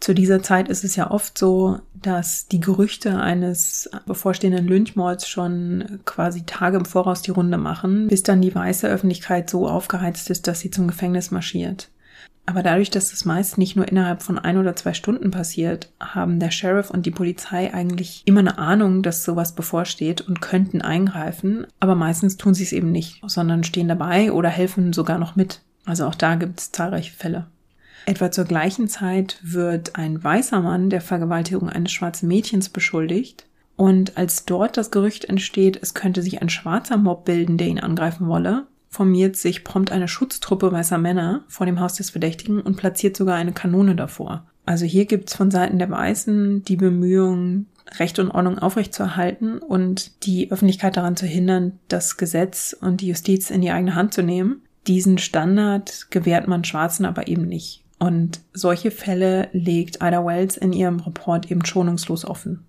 Zu 0.00 0.14
dieser 0.14 0.42
Zeit 0.42 0.68
ist 0.68 0.84
es 0.84 0.96
ja 0.96 1.10
oft 1.10 1.36
so, 1.36 1.80
dass 1.94 2.46
die 2.46 2.60
Gerüchte 2.60 3.20
eines 3.20 3.90
bevorstehenden 4.06 4.66
Lynchmords 4.66 5.28
schon 5.28 6.00
quasi 6.04 6.44
Tage 6.46 6.76
im 6.76 6.84
Voraus 6.84 7.22
die 7.22 7.32
Runde 7.32 7.58
machen, 7.58 8.06
bis 8.06 8.22
dann 8.22 8.40
die 8.40 8.54
weiße 8.54 8.88
Öffentlichkeit 8.88 9.50
so 9.50 9.68
aufgeheizt 9.68 10.30
ist, 10.30 10.46
dass 10.46 10.60
sie 10.60 10.70
zum 10.70 10.86
Gefängnis 10.86 11.30
marschiert. 11.30 11.90
Aber 12.46 12.62
dadurch, 12.62 12.88
dass 12.88 13.10
das 13.10 13.26
meist 13.26 13.58
nicht 13.58 13.76
nur 13.76 13.86
innerhalb 13.88 14.22
von 14.22 14.38
ein 14.38 14.56
oder 14.56 14.74
zwei 14.74 14.94
Stunden 14.94 15.30
passiert, 15.30 15.92
haben 16.00 16.40
der 16.40 16.50
Sheriff 16.50 16.88
und 16.88 17.04
die 17.04 17.10
Polizei 17.10 17.74
eigentlich 17.74 18.22
immer 18.24 18.40
eine 18.40 18.56
Ahnung, 18.56 19.02
dass 19.02 19.22
sowas 19.22 19.54
bevorsteht 19.54 20.22
und 20.22 20.40
könnten 20.40 20.80
eingreifen, 20.80 21.66
aber 21.78 21.94
meistens 21.94 22.38
tun 22.38 22.54
sie 22.54 22.62
es 22.62 22.72
eben 22.72 22.90
nicht, 22.90 23.20
sondern 23.26 23.64
stehen 23.64 23.88
dabei 23.88 24.32
oder 24.32 24.48
helfen 24.48 24.94
sogar 24.94 25.18
noch 25.18 25.36
mit. 25.36 25.60
Also 25.84 26.06
auch 26.06 26.14
da 26.14 26.36
gibt 26.36 26.58
es 26.58 26.72
zahlreiche 26.72 27.12
Fälle. 27.12 27.48
Etwa 28.08 28.30
zur 28.30 28.46
gleichen 28.46 28.88
Zeit 28.88 29.36
wird 29.42 29.96
ein 29.96 30.24
weißer 30.24 30.62
Mann 30.62 30.88
der 30.88 31.02
Vergewaltigung 31.02 31.68
eines 31.68 31.92
schwarzen 31.92 32.26
Mädchens 32.26 32.70
beschuldigt. 32.70 33.44
Und 33.76 34.16
als 34.16 34.46
dort 34.46 34.78
das 34.78 34.90
Gerücht 34.90 35.26
entsteht, 35.26 35.78
es 35.82 35.92
könnte 35.92 36.22
sich 36.22 36.40
ein 36.40 36.48
schwarzer 36.48 36.96
Mob 36.96 37.26
bilden, 37.26 37.58
der 37.58 37.66
ihn 37.66 37.78
angreifen 37.78 38.26
wolle, 38.26 38.66
formiert 38.88 39.36
sich 39.36 39.62
prompt 39.62 39.92
eine 39.92 40.08
Schutztruppe 40.08 40.72
weißer 40.72 40.96
Männer 40.96 41.44
vor 41.48 41.66
dem 41.66 41.80
Haus 41.80 41.96
des 41.96 42.08
Verdächtigen 42.08 42.62
und 42.62 42.78
platziert 42.78 43.14
sogar 43.14 43.36
eine 43.36 43.52
Kanone 43.52 43.94
davor. 43.94 44.46
Also 44.64 44.86
hier 44.86 45.04
gibt's 45.04 45.34
von 45.34 45.50
Seiten 45.50 45.78
der 45.78 45.90
Weißen 45.90 46.64
die 46.64 46.76
Bemühungen, 46.76 47.66
Recht 47.98 48.18
und 48.18 48.30
Ordnung 48.30 48.58
aufrechtzuerhalten 48.58 49.58
und 49.58 50.24
die 50.24 50.50
Öffentlichkeit 50.50 50.96
daran 50.96 51.18
zu 51.18 51.26
hindern, 51.26 51.78
das 51.88 52.16
Gesetz 52.16 52.74
und 52.80 53.02
die 53.02 53.08
Justiz 53.08 53.50
in 53.50 53.60
die 53.60 53.70
eigene 53.70 53.94
Hand 53.94 54.14
zu 54.14 54.22
nehmen. 54.22 54.62
Diesen 54.86 55.18
Standard 55.18 56.10
gewährt 56.10 56.48
man 56.48 56.64
Schwarzen 56.64 57.04
aber 57.04 57.28
eben 57.28 57.46
nicht. 57.46 57.84
Und 57.98 58.40
solche 58.52 58.90
Fälle 58.90 59.48
legt 59.52 59.96
Ida 59.96 60.24
Wells 60.24 60.56
in 60.56 60.72
ihrem 60.72 61.00
Report 61.00 61.50
eben 61.50 61.64
schonungslos 61.64 62.24
offen. 62.24 62.64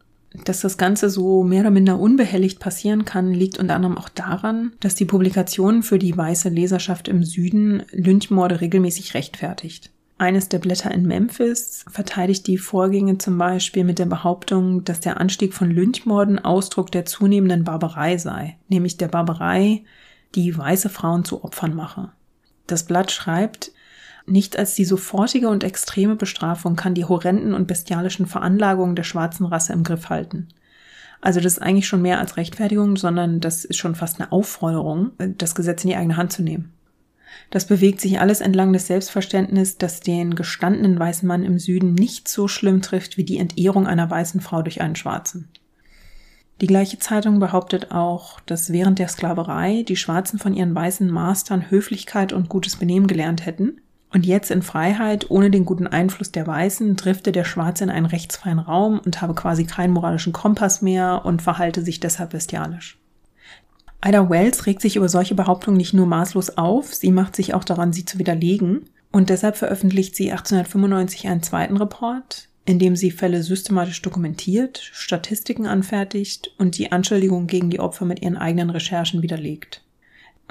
Dass 0.45 0.61
das 0.61 0.77
Ganze 0.77 1.09
so 1.09 1.43
mehr 1.43 1.61
oder 1.61 1.71
minder 1.71 1.99
unbehelligt 1.99 2.59
passieren 2.59 3.05
kann, 3.05 3.33
liegt 3.33 3.57
unter 3.57 3.75
anderem 3.75 3.97
auch 3.97 4.09
daran, 4.09 4.73
dass 4.79 4.95
die 4.95 5.05
Publikation 5.05 5.81
für 5.81 5.97
die 5.97 6.15
weiße 6.15 6.49
Leserschaft 6.49 7.07
im 7.07 7.23
Süden 7.23 7.83
Lynchmorde 7.91 8.61
regelmäßig 8.61 9.15
rechtfertigt. 9.15 9.91
Eines 10.19 10.49
der 10.49 10.59
Blätter 10.59 10.91
in 10.91 11.07
Memphis 11.07 11.85
verteidigt 11.89 12.45
die 12.45 12.57
Vorgänge 12.57 13.17
zum 13.17 13.37
Beispiel 13.37 13.85
mit 13.85 13.99
der 13.99 14.05
Behauptung, 14.05 14.83
dass 14.83 14.99
der 14.99 15.19
Anstieg 15.19 15.53
von 15.53 15.71
Lynchmorden 15.71 16.39
Ausdruck 16.39 16.91
der 16.91 17.05
zunehmenden 17.05 17.63
Barbarei 17.63 18.17
sei, 18.17 18.57
nämlich 18.67 18.97
der 18.97 19.07
Barbarei, 19.07 19.83
die 20.35 20.55
weiße 20.55 20.89
Frauen 20.89 21.23
zu 21.23 21.43
Opfern 21.43 21.73
mache. 21.73 22.11
Das 22.67 22.83
Blatt 22.83 23.11
schreibt, 23.11 23.71
nicht 24.29 24.57
als 24.57 24.75
die 24.75 24.85
sofortige 24.85 25.49
und 25.49 25.63
extreme 25.63 26.15
Bestrafung 26.15 26.75
kann 26.75 26.93
die 26.93 27.05
horrenden 27.05 27.53
und 27.53 27.67
bestialischen 27.67 28.25
Veranlagungen 28.25 28.95
der 28.95 29.03
schwarzen 29.03 29.45
Rasse 29.45 29.73
im 29.73 29.83
Griff 29.83 30.09
halten. 30.09 30.47
Also 31.21 31.39
das 31.41 31.53
ist 31.53 31.61
eigentlich 31.61 31.87
schon 31.87 32.01
mehr 32.01 32.19
als 32.19 32.37
Rechtfertigung, 32.37 32.95
sondern 32.95 33.41
das 33.41 33.65
ist 33.65 33.77
schon 33.77 33.95
fast 33.95 34.19
eine 34.19 34.31
Aufforderung, 34.31 35.11
das 35.37 35.53
Gesetz 35.53 35.83
in 35.83 35.89
die 35.89 35.95
eigene 35.95 36.17
Hand 36.17 36.31
zu 36.31 36.43
nehmen. 36.43 36.71
Das 37.51 37.65
bewegt 37.65 37.99
sich 37.99 38.19
alles 38.19 38.41
entlang 38.41 38.73
des 38.73 38.87
Selbstverständnisses, 38.87 39.77
dass 39.77 39.99
den 39.99 40.35
gestandenen 40.35 40.97
weißen 40.99 41.27
Mann 41.27 41.43
im 41.43 41.59
Süden 41.59 41.93
nicht 41.93 42.27
so 42.27 42.47
schlimm 42.47 42.81
trifft 42.81 43.17
wie 43.17 43.23
die 43.23 43.37
Entehrung 43.37 43.87
einer 43.87 44.09
weißen 44.09 44.39
Frau 44.39 44.61
durch 44.61 44.81
einen 44.81 44.95
Schwarzen. 44.95 45.49
Die 46.61 46.67
gleiche 46.67 46.99
Zeitung 46.99 47.39
behauptet 47.39 47.91
auch, 47.91 48.39
dass 48.41 48.71
während 48.71 48.99
der 48.99 49.07
Sklaverei 49.07 49.83
die 49.87 49.95
Schwarzen 49.95 50.39
von 50.39 50.53
ihren 50.53 50.75
weißen 50.75 51.09
Mastern 51.09 51.69
Höflichkeit 51.69 52.33
und 52.33 52.49
gutes 52.49 52.75
Benehmen 52.75 53.07
gelernt 53.07 53.45
hätten 53.45 53.81
und 54.11 54.25
jetzt 54.25 54.49
in 54.49 54.63
Freiheit, 54.63 55.29
ohne 55.29 55.51
den 55.51 55.65
guten 55.65 55.85
Einfluss 55.85 56.31
der 56.31 56.47
Weißen, 56.47 56.95
drifte 56.95 57.31
der 57.31 57.43
Schwarze 57.43 57.83
in 57.83 57.89
einen 57.91 58.07
rechtsfreien 58.07 58.59
Raum 58.59 58.99
und 58.99 59.21
habe 59.21 59.35
quasi 59.35 59.65
keinen 59.65 59.93
moralischen 59.93 60.33
Kompass 60.33 60.81
mehr 60.81 61.21
und 61.25 61.43
verhalte 61.43 61.83
sich 61.83 61.99
deshalb 61.99 62.31
bestialisch. 62.31 62.97
Ida 64.03 64.29
Wells 64.29 64.65
regt 64.65 64.81
sich 64.81 64.95
über 64.95 65.09
solche 65.09 65.35
Behauptungen 65.35 65.77
nicht 65.77 65.93
nur 65.93 66.07
maßlos 66.07 66.57
auf, 66.57 66.95
sie 66.95 67.11
macht 67.11 67.35
sich 67.35 67.53
auch 67.53 67.63
daran, 67.63 67.93
sie 67.93 68.05
zu 68.05 68.17
widerlegen. 68.17 68.85
Und 69.11 69.29
deshalb 69.29 69.57
veröffentlicht 69.57 70.15
sie 70.15 70.31
1895 70.31 71.27
einen 71.27 71.43
zweiten 71.43 71.77
Report, 71.77 72.47
in 72.65 72.79
dem 72.79 72.95
sie 72.95 73.11
Fälle 73.11 73.43
systematisch 73.43 74.01
dokumentiert, 74.01 74.79
Statistiken 74.93 75.65
anfertigt 75.65 76.53
und 76.57 76.77
die 76.77 76.91
Anschuldigungen 76.91 77.47
gegen 77.47 77.69
die 77.69 77.79
Opfer 77.79 78.05
mit 78.05 78.21
ihren 78.21 78.37
eigenen 78.37 78.69
Recherchen 78.69 79.21
widerlegt. 79.21 79.83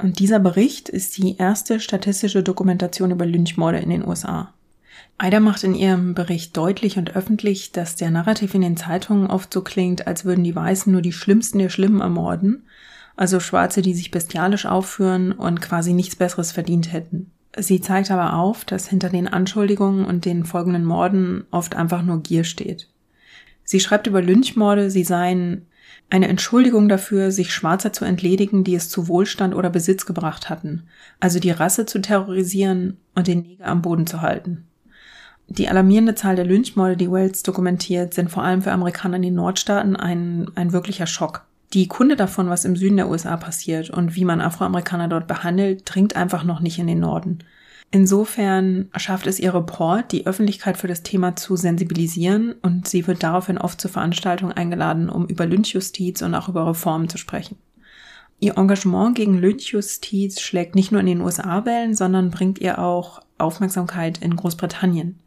Und 0.01 0.21
dieser 0.21 0.39
Bericht 0.39 0.89
ist 0.89 1.19
die 1.19 1.37
erste 1.37 1.81
statistische 1.81 2.43
Dokumentation 2.43 3.11
über 3.11 3.27
Lynchmorde 3.27 3.79
in 3.79 3.91
den 3.91 4.07
USA. 4.07 4.55
Ida 5.21 5.41
macht 5.41 5.65
in 5.65 5.75
ihrem 5.75 6.15
Bericht 6.15 6.57
deutlich 6.57 6.97
und 6.97 7.17
öffentlich, 7.17 7.73
dass 7.73 7.97
der 7.97 8.11
Narrativ 8.11 8.55
in 8.55 8.61
den 8.61 8.77
Zeitungen 8.77 9.27
oft 9.27 9.53
so 9.53 9.63
klingt, 9.63 10.07
als 10.07 10.25
würden 10.25 10.45
die 10.45 10.55
Weißen 10.55 10.93
nur 10.93 11.03
die 11.03 11.13
Schlimmsten 11.13 11.59
der 11.59 11.69
Schlimmen 11.69 12.01
ermorden, 12.01 12.67
also 13.17 13.41
Schwarze, 13.41 13.83
die 13.83 13.95
sich 13.95 14.13
bestialisch 14.13 14.67
aufführen 14.67 15.33
und 15.33 15.61
quasi 15.61 15.93
nichts 15.93 16.15
Besseres 16.15 16.53
verdient 16.53 16.93
hätten. 16.93 17.33
Sie 17.57 17.81
zeigt 17.81 18.13
aber 18.13 18.35
auf, 18.35 18.65
dass 18.65 18.89
hinter 18.89 19.09
den 19.09 19.27
Anschuldigungen 19.27 20.05
und 20.05 20.25
den 20.25 20.45
folgenden 20.45 20.85
Morden 20.85 21.45
oft 21.51 21.75
einfach 21.75 22.03
nur 22.03 22.23
Gier 22.23 22.45
steht. 22.45 22.89
Sie 23.65 23.81
schreibt 23.81 24.07
über 24.07 24.23
Lynchmorde, 24.23 24.91
sie 24.91 25.03
seien 25.03 25.67
eine 26.11 26.29
Entschuldigung 26.29 26.89
dafür, 26.89 27.31
sich 27.31 27.53
Schwarzer 27.53 27.93
zu 27.93 28.05
entledigen, 28.05 28.65
die 28.65 28.75
es 28.75 28.89
zu 28.89 29.09
Wohlstand 29.09 29.55
oder 29.55 29.71
Besitz 29.71 30.07
gebracht 30.07 30.49
hatten, 30.49 30.85
also 31.21 31.39
die 31.39 31.51
Rasse 31.51 31.87
zu 31.87 32.01
terrorisieren 32.01 32.97
und 33.15 33.27
den 33.27 33.43
Neger 33.43 33.67
am 33.67 33.83
Boden 33.83 34.07
zu 34.07 34.23
halten. 34.23 34.65
Die 35.49 35.69
alarmierende 35.69 36.15
Zahl 36.15 36.37
der 36.37 36.45
Lynchmorde, 36.45 36.97
die 36.97 37.11
Wells 37.11 37.43
dokumentiert, 37.43 38.13
sind 38.13 38.31
vor 38.31 38.43
allem 38.43 38.63
für 38.63 38.73
Amerikaner 38.73 39.17
in 39.17 39.23
den 39.23 39.35
Nordstaaten 39.35 39.97
ein, 39.97 40.51
ein 40.55 40.73
wirklicher 40.73 41.07
Schock. 41.07 41.47
Die 41.73 41.89
Kunde 41.89 42.17
davon, 42.17 42.49
was 42.49 42.65
im 42.65 42.77
Süden 42.77 42.97
der 42.97 43.09
USA 43.09 43.37
passiert 43.37 43.91
und 43.91 44.15
wie 44.15 44.25
man 44.25 44.41
Afroamerikaner 44.41 45.09
dort 45.09 45.27
behandelt, 45.27 45.83
dringt 45.85 46.17
einfach 46.17 46.45
noch 46.45 46.61
nicht 46.61 46.79
in 46.79 46.87
den 46.87 47.01
Norden. 47.01 47.41
Insofern 47.91 48.91
schafft 48.97 49.27
es 49.27 49.41
ihr 49.41 49.55
Report, 49.55 50.13
die 50.13 50.27
Öffentlichkeit 50.27 50.77
für 50.77 50.89
das 50.89 51.03
Thema 51.03 51.37
zu 51.37 51.57
sensibilisieren 51.57 52.55
und 52.61 52.87
sie 52.87 53.07
wird 53.07 53.23
daraufhin 53.23 53.57
oft 53.57 53.81
zu 53.81 53.89
Veranstaltungen 53.89 54.53
eingeladen, 54.53 55.09
um 55.09 55.27
über 55.27 55.47
Lynchjustiz 55.47 56.21
und 56.21 56.35
auch 56.35 56.51
über 56.51 56.67
Reformen 56.67 57.09
zu 57.09 57.17
sprechen. 57.17 57.57
Ihr 58.41 58.59
Engagement 58.59 59.17
gegen 59.17 59.39
Lynchjustiz 59.39 60.41
schlägt 60.41 60.75
nicht 60.75 60.93
nur 60.93 61.01
in 61.01 61.07
den 61.07 61.23
USA 61.23 61.65
Wellen, 61.65 61.95
sondern 61.95 62.31
bringt 62.31 62.61
ihr 62.61 62.79
auch 62.79 63.21
Aufmerksamkeit 63.39 64.19
in 64.19 64.37
Großbritannien. 64.37 65.19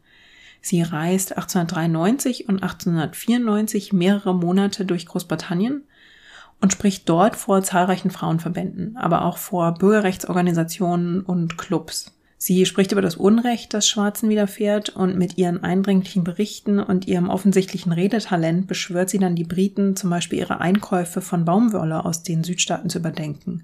Sie 0.60 0.82
reist 0.82 1.36
1893 1.36 2.48
und 2.48 2.62
1894 2.62 3.92
mehrere 3.92 4.34
Monate 4.34 4.86
durch 4.86 5.06
Großbritannien 5.06 5.82
und 6.60 6.72
spricht 6.72 7.08
dort 7.08 7.34
vor 7.34 7.62
zahlreichen 7.64 8.12
Frauenverbänden, 8.12 8.96
aber 8.96 9.24
auch 9.24 9.36
vor 9.36 9.74
Bürgerrechtsorganisationen 9.74 11.22
und 11.22 11.58
Clubs. 11.58 12.12
Sie 12.44 12.66
spricht 12.66 12.90
über 12.90 13.02
das 13.02 13.14
Unrecht, 13.14 13.72
das 13.72 13.88
Schwarzen 13.88 14.28
widerfährt 14.28 14.88
und 14.88 15.16
mit 15.16 15.38
ihren 15.38 15.62
eindringlichen 15.62 16.24
Berichten 16.24 16.80
und 16.80 17.06
ihrem 17.06 17.30
offensichtlichen 17.30 17.92
Redetalent 17.92 18.66
beschwört 18.66 19.10
sie 19.10 19.20
dann 19.20 19.36
die 19.36 19.44
Briten, 19.44 19.94
zum 19.94 20.10
Beispiel 20.10 20.40
ihre 20.40 20.60
Einkäufe 20.60 21.20
von 21.20 21.44
Baumwolle 21.44 22.04
aus 22.04 22.24
den 22.24 22.42
Südstaaten 22.42 22.90
zu 22.90 22.98
überdenken. 22.98 23.62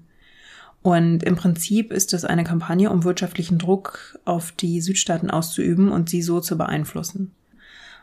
Und 0.81 1.23
im 1.23 1.35
Prinzip 1.35 1.91
ist 1.91 2.13
es 2.13 2.23
eine 2.23 2.45
Kampagne, 2.45 2.89
um 2.89 3.03
wirtschaftlichen 3.03 3.57
Druck 3.57 4.17
auf 4.23 4.53
die 4.53 4.79
Südstaaten 4.79 5.29
auszuüben 5.29 5.91
und 5.91 6.09
sie 6.09 6.21
so 6.21 6.39
zu 6.39 6.57
beeinflussen. 6.57 7.31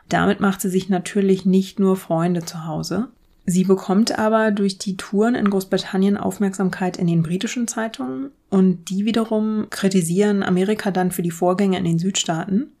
Damit 0.09 0.41
macht 0.41 0.61
sie 0.61 0.69
sich 0.69 0.89
natürlich 0.89 1.43
nicht 1.43 1.79
nur 1.79 1.97
Freunde 1.97 2.45
zu 2.45 2.67
Hause, 2.67 3.07
Sie 3.49 3.63
bekommt 3.63 4.19
aber 4.19 4.51
durch 4.51 4.77
die 4.77 4.97
Touren 4.97 5.33
in 5.33 5.49
Großbritannien 5.49 6.17
Aufmerksamkeit 6.17 6.97
in 6.97 7.07
den 7.07 7.23
britischen 7.23 7.65
Zeitungen 7.65 8.31
und 8.49 8.89
die 8.89 9.05
wiederum 9.05 9.67
kritisieren 9.69 10.43
Amerika 10.43 10.91
dann 10.91 11.11
für 11.11 11.21
die 11.21 11.31
Vorgänge 11.31 11.77
in 11.77 11.85
den 11.85 11.97
Südstaaten. 11.97 12.73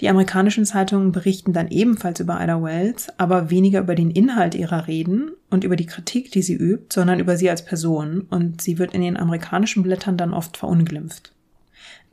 Die 0.00 0.08
amerikanischen 0.08 0.64
Zeitungen 0.64 1.12
berichten 1.12 1.52
dann 1.52 1.68
ebenfalls 1.68 2.20
über 2.20 2.42
Ida 2.42 2.62
Wells, 2.62 3.08
aber 3.18 3.50
weniger 3.50 3.80
über 3.80 3.94
den 3.94 4.10
Inhalt 4.10 4.54
ihrer 4.54 4.86
Reden 4.86 5.32
und 5.50 5.62
über 5.62 5.76
die 5.76 5.86
Kritik, 5.86 6.32
die 6.32 6.42
sie 6.42 6.54
übt, 6.54 6.86
sondern 6.94 7.20
über 7.20 7.36
sie 7.36 7.50
als 7.50 7.62
Person 7.62 8.22
und 8.30 8.62
sie 8.62 8.78
wird 8.78 8.94
in 8.94 9.02
den 9.02 9.18
amerikanischen 9.18 9.82
Blättern 9.82 10.16
dann 10.16 10.32
oft 10.32 10.56
verunglimpft. 10.56 11.32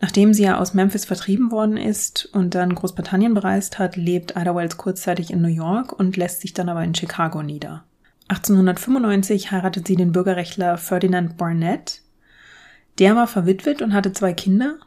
Nachdem 0.02 0.34
sie 0.34 0.44
ja 0.44 0.58
aus 0.58 0.74
Memphis 0.74 1.06
vertrieben 1.06 1.52
worden 1.52 1.78
ist 1.78 2.26
und 2.34 2.54
dann 2.54 2.76
Großbritannien 2.76 3.34
bereist 3.34 3.80
hat, 3.80 3.96
lebt 3.96 4.36
Ida 4.36 4.56
Wells 4.56 4.78
kurzzeitig 4.78 5.32
in 5.32 5.42
New 5.42 5.48
York 5.48 5.98
und 5.98 6.18
lässt 6.18 6.42
sich 6.42 6.54
dann 6.54 6.70
aber 6.70 6.84
in 6.84 6.96
Chicago 6.96 7.42
nieder. 7.42 7.84
1895 8.28 9.52
heiratet 9.52 9.88
sie 9.88 9.96
den 9.96 10.12
Bürgerrechtler 10.12 10.78
Ferdinand 10.78 11.38
Barnett. 11.38 12.02
Der 13.00 13.16
war 13.16 13.28
verwitwet 13.28 13.82
und 13.82 13.94
hatte 13.94 14.14
zwei 14.14 14.34
Kinder 14.34 14.78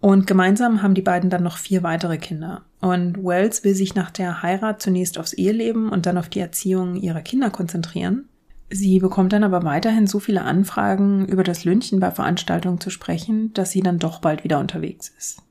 und 0.00 0.26
gemeinsam 0.26 0.82
haben 0.82 0.94
die 0.94 1.02
beiden 1.02 1.30
dann 1.30 1.42
noch 1.42 1.56
vier 1.56 1.82
weitere 1.82 2.18
Kinder. 2.18 2.62
Und 2.80 3.24
Wells 3.24 3.64
will 3.64 3.74
sich 3.74 3.94
nach 3.94 4.10
der 4.10 4.42
Heirat 4.42 4.82
zunächst 4.82 5.18
aufs 5.18 5.32
Eheleben 5.32 5.88
und 5.90 6.06
dann 6.06 6.18
auf 6.18 6.28
die 6.28 6.40
Erziehung 6.40 6.96
ihrer 6.96 7.22
Kinder 7.22 7.50
konzentrieren. 7.50 8.28
Sie 8.68 8.98
bekommt 8.98 9.32
dann 9.32 9.44
aber 9.44 9.62
weiterhin 9.62 10.06
so 10.06 10.18
viele 10.18 10.42
Anfragen, 10.42 11.26
über 11.26 11.44
das 11.44 11.64
Lynchen 11.64 12.00
bei 12.00 12.10
Veranstaltungen 12.10 12.80
zu 12.80 12.90
sprechen, 12.90 13.52
dass 13.54 13.70
sie 13.70 13.80
dann 13.80 13.98
doch 13.98 14.20
bald 14.20 14.42
wieder 14.44 14.58
unterwegs 14.58 15.12
ist. 15.16 15.42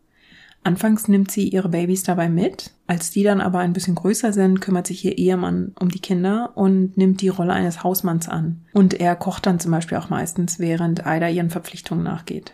Anfangs 0.65 1.07
nimmt 1.07 1.29
sie 1.29 1.47
ihre 1.47 1.69
Babys 1.69 2.01
dabei 2.01 2.27
mit. 2.27 2.71
Als 2.87 3.11
die 3.11 3.21
dann 3.21 3.39
aber 3.39 3.59
ein 3.59 3.73
bisschen 3.73 3.93
größer 3.93 4.33
sind, 4.33 4.61
kümmert 4.61 4.87
sich 4.87 5.05
ihr 5.05 5.15
Ehemann 5.15 5.73
um 5.79 5.89
die 5.89 5.99
Kinder 5.99 6.53
und 6.55 6.97
nimmt 6.97 7.21
die 7.21 7.29
Rolle 7.29 7.53
eines 7.53 7.83
Hausmanns 7.83 8.27
an. 8.27 8.61
Und 8.73 8.95
er 8.95 9.15
kocht 9.15 9.45
dann 9.45 9.59
zum 9.59 9.71
Beispiel 9.71 9.99
auch 9.99 10.09
meistens, 10.09 10.57
während 10.57 11.01
Ida 11.01 11.29
ihren 11.29 11.51
Verpflichtungen 11.51 12.03
nachgeht. 12.03 12.53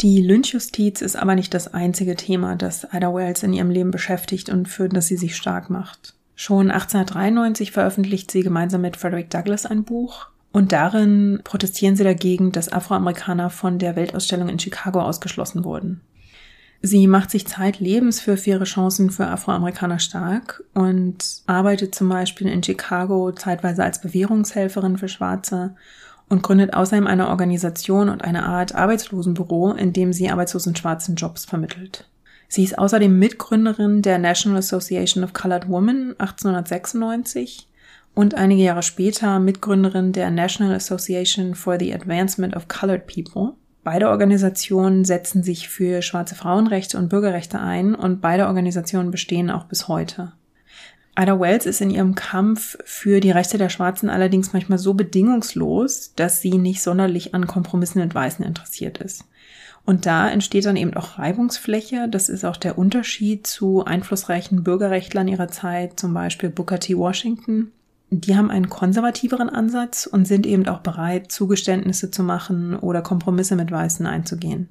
Die 0.00 0.20
Lynchjustiz 0.20 1.00
ist 1.00 1.14
aber 1.14 1.36
nicht 1.36 1.54
das 1.54 1.72
einzige 1.72 2.16
Thema, 2.16 2.56
das 2.56 2.88
Ida 2.92 3.14
Wells 3.14 3.44
in 3.44 3.52
ihrem 3.52 3.70
Leben 3.70 3.92
beschäftigt 3.92 4.50
und 4.50 4.68
für 4.68 4.88
das 4.88 5.06
sie 5.06 5.16
sich 5.16 5.36
stark 5.36 5.70
macht. 5.70 6.15
Schon 6.38 6.70
1893 6.70 7.72
veröffentlicht 7.72 8.30
sie 8.30 8.42
gemeinsam 8.42 8.82
mit 8.82 8.98
Frederick 8.98 9.30
Douglass 9.30 9.64
ein 9.64 9.84
Buch 9.84 10.28
und 10.52 10.72
darin 10.72 11.40
protestieren 11.44 11.96
sie 11.96 12.04
dagegen, 12.04 12.52
dass 12.52 12.70
Afroamerikaner 12.70 13.48
von 13.48 13.78
der 13.78 13.96
Weltausstellung 13.96 14.50
in 14.50 14.58
Chicago 14.58 15.00
ausgeschlossen 15.00 15.64
wurden. 15.64 16.02
Sie 16.82 17.06
macht 17.06 17.30
sich 17.30 17.46
zeitlebens 17.46 18.20
für 18.20 18.36
faire 18.36 18.64
Chancen 18.64 19.10
für 19.10 19.26
Afroamerikaner 19.26 19.98
stark 19.98 20.62
und 20.74 21.42
arbeitet 21.46 21.94
zum 21.94 22.10
Beispiel 22.10 22.48
in 22.48 22.62
Chicago 22.62 23.32
zeitweise 23.32 23.82
als 23.82 24.02
Bewährungshelferin 24.02 24.98
für 24.98 25.08
Schwarze 25.08 25.74
und 26.28 26.42
gründet 26.42 26.74
außerdem 26.74 27.06
eine 27.06 27.28
Organisation 27.28 28.10
und 28.10 28.22
eine 28.22 28.44
Art 28.44 28.74
Arbeitslosenbüro, 28.74 29.72
in 29.72 29.94
dem 29.94 30.12
sie 30.12 30.30
arbeitslosen 30.30 30.76
schwarzen 30.76 31.16
Jobs 31.16 31.46
vermittelt. 31.46 32.06
Sie 32.48 32.64
ist 32.64 32.78
außerdem 32.78 33.18
Mitgründerin 33.18 34.02
der 34.02 34.18
National 34.18 34.58
Association 34.58 35.24
of 35.24 35.32
Colored 35.32 35.68
Women 35.68 36.14
1896 36.18 37.68
und 38.14 38.34
einige 38.34 38.62
Jahre 38.62 38.82
später 38.82 39.38
Mitgründerin 39.40 40.12
der 40.12 40.30
National 40.30 40.74
Association 40.74 41.54
for 41.54 41.78
the 41.78 41.92
Advancement 41.92 42.56
of 42.56 42.68
Colored 42.68 43.06
People. 43.06 43.54
Beide 43.84 44.08
Organisationen 44.08 45.04
setzen 45.04 45.42
sich 45.42 45.68
für 45.68 46.02
schwarze 46.02 46.34
Frauenrechte 46.34 46.98
und 46.98 47.08
Bürgerrechte 47.08 47.60
ein 47.60 47.94
und 47.94 48.20
beide 48.20 48.46
Organisationen 48.46 49.10
bestehen 49.10 49.50
auch 49.50 49.64
bis 49.64 49.86
heute. 49.86 50.32
Ida 51.18 51.40
Wells 51.40 51.66
ist 51.66 51.80
in 51.80 51.90
ihrem 51.90 52.14
Kampf 52.14 52.76
für 52.84 53.20
die 53.20 53.30
Rechte 53.30 53.58
der 53.58 53.68
Schwarzen 53.68 54.10
allerdings 54.10 54.52
manchmal 54.52 54.78
so 54.78 54.94
bedingungslos, 54.94 56.14
dass 56.14 56.42
sie 56.42 56.58
nicht 56.58 56.82
sonderlich 56.82 57.34
an 57.34 57.46
Kompromissen 57.46 58.02
mit 58.02 58.14
Weißen 58.14 58.44
interessiert 58.44 58.98
ist. 58.98 59.24
Und 59.86 60.04
da 60.04 60.28
entsteht 60.28 60.66
dann 60.66 60.76
eben 60.76 60.94
auch 60.94 61.18
Reibungsfläche. 61.18 62.08
Das 62.08 62.28
ist 62.28 62.44
auch 62.44 62.56
der 62.56 62.76
Unterschied 62.76 63.46
zu 63.46 63.84
einflussreichen 63.84 64.64
Bürgerrechtlern 64.64 65.28
ihrer 65.28 65.48
Zeit, 65.48 65.98
zum 65.98 66.12
Beispiel 66.12 66.50
Booker 66.50 66.80
T. 66.80 66.96
Washington, 66.98 67.70
die 68.10 68.36
haben 68.36 68.50
einen 68.50 68.68
konservativeren 68.68 69.48
Ansatz 69.48 70.06
und 70.06 70.26
sind 70.26 70.46
eben 70.46 70.68
auch 70.68 70.80
bereit, 70.80 71.32
Zugeständnisse 71.32 72.10
zu 72.10 72.22
machen 72.22 72.76
oder 72.76 73.02
Kompromisse 73.02 73.56
mit 73.56 73.70
Weißen 73.70 74.06
einzugehen. 74.06 74.68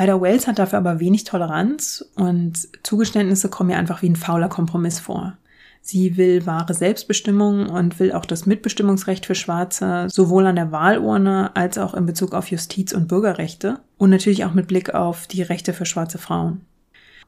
Ida 0.00 0.20
Wells 0.20 0.46
hat 0.46 0.58
dafür 0.58 0.78
aber 0.78 1.00
wenig 1.00 1.24
Toleranz 1.24 2.04
und 2.14 2.56
Zugeständnisse 2.82 3.48
kommen 3.48 3.70
ihr 3.70 3.78
einfach 3.78 4.02
wie 4.02 4.08
ein 4.08 4.16
fauler 4.16 4.48
Kompromiss 4.48 4.98
vor. 4.98 5.36
Sie 5.80 6.16
will 6.16 6.44
wahre 6.46 6.74
Selbstbestimmung 6.74 7.68
und 7.68 7.98
will 7.98 8.12
auch 8.12 8.26
das 8.26 8.46
Mitbestimmungsrecht 8.46 9.26
für 9.26 9.34
Schwarze 9.34 10.06
sowohl 10.10 10.46
an 10.46 10.56
der 10.56 10.72
Wahlurne 10.72 11.54
als 11.54 11.78
auch 11.78 11.94
in 11.94 12.06
Bezug 12.06 12.34
auf 12.34 12.50
Justiz- 12.50 12.92
und 12.92 13.08
Bürgerrechte 13.08 13.80
und 13.96 14.10
natürlich 14.10 14.44
auch 14.44 14.54
mit 14.54 14.68
Blick 14.68 14.94
auf 14.94 15.26
die 15.26 15.42
Rechte 15.42 15.72
für 15.72 15.86
schwarze 15.86 16.18
Frauen. 16.18 16.62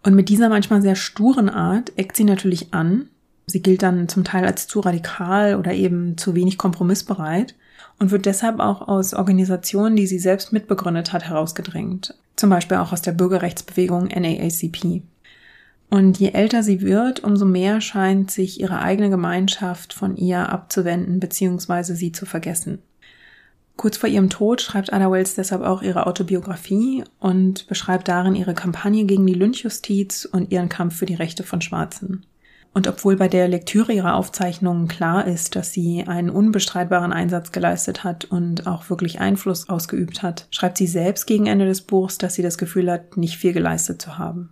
Und 0.03 0.15
mit 0.15 0.29
dieser 0.29 0.49
manchmal 0.49 0.83
sehr 0.83 0.97
sturen 0.97 1.49
Art 1.49 1.93
eckt 1.97 2.17
sie 2.17 2.25
natürlich 2.25 2.73
an 2.73 3.09
Sie 3.51 3.63
gilt 3.63 3.83
dann 3.83 4.09
zum 4.09 4.25
Teil 4.25 4.45
als 4.47 4.67
zu 4.67 4.81
radikal 4.81 5.57
oder 5.57 5.73
eben 5.73 6.17
zu 6.17 6.35
wenig 6.35 6.57
kompromissbereit 6.57 7.55
und 7.99 8.11
wird 8.11 8.27
deshalb 8.27 8.61
auch 8.61 8.87
aus 8.89 9.13
Organisationen, 9.13 9.97
die 9.97 10.07
sie 10.07 10.19
selbst 10.19 10.53
mitbegründet 10.53 11.13
hat, 11.13 11.25
herausgedrängt. 11.25 12.15
Zum 12.37 12.49
Beispiel 12.49 12.79
auch 12.79 12.93
aus 12.93 13.03
der 13.03 13.13
Bürgerrechtsbewegung 13.13 14.09
NAACP. 14.09 15.03
Und 15.90 16.20
je 16.20 16.31
älter 16.31 16.62
sie 16.62 16.81
wird, 16.83 17.24
umso 17.24 17.44
mehr 17.44 17.81
scheint 17.81 18.31
sich 18.31 18.61
ihre 18.61 18.81
eigene 18.81 19.11
Gemeinschaft 19.11 19.92
von 19.92 20.16
ihr 20.16 20.48
abzuwenden 20.48 21.18
bzw. 21.18 21.94
sie 21.94 22.12
zu 22.12 22.26
vergessen. 22.26 22.79
Kurz 23.76 23.96
vor 23.96 24.09
ihrem 24.09 24.31
Tod 24.31 24.61
schreibt 24.61 24.92
Ada 24.92 25.11
Wells 25.11 25.35
deshalb 25.35 25.62
auch 25.62 25.83
ihre 25.83 26.07
Autobiografie 26.07 27.03
und 27.18 27.66
beschreibt 27.66 28.09
darin 28.09 28.37
ihre 28.37 28.55
Kampagne 28.55 29.05
gegen 29.05 29.26
die 29.26 29.35
Lynchjustiz 29.35 30.26
und 30.26 30.53
ihren 30.53 30.68
Kampf 30.68 30.96
für 30.96 31.07
die 31.07 31.14
Rechte 31.14 31.42
von 31.42 31.61
Schwarzen. 31.61 32.24
Und 32.72 32.87
obwohl 32.87 33.16
bei 33.16 33.26
der 33.26 33.48
Lektüre 33.48 33.92
ihrer 33.92 34.14
Aufzeichnungen 34.14 34.87
klar 34.87 35.26
ist, 35.26 35.57
dass 35.57 35.72
sie 35.72 36.05
einen 36.07 36.31
unbestreitbaren 36.31 37.12
Einsatz 37.12 37.50
geleistet 37.50 38.05
hat 38.05 38.26
und 38.26 38.68
auch 38.68 38.90
wirklich 38.90 39.18
Einfluss 39.20 39.68
ausgeübt 39.68 40.22
hat, 40.22 40.46
schreibt 40.50 40.79
sie 40.79 40.87
selbst 40.87 41.26
gegen 41.26 41.46
Ende 41.46 41.66
des 41.66 41.81
Buchs, 41.81 42.18
dass 42.18 42.35
sie 42.35 42.42
das 42.42 42.59
Gefühl 42.59 42.90
hat, 42.90 43.16
nicht 43.16 43.38
viel 43.38 43.53
geleistet 43.53 44.00
zu 44.00 44.18
haben. 44.18 44.50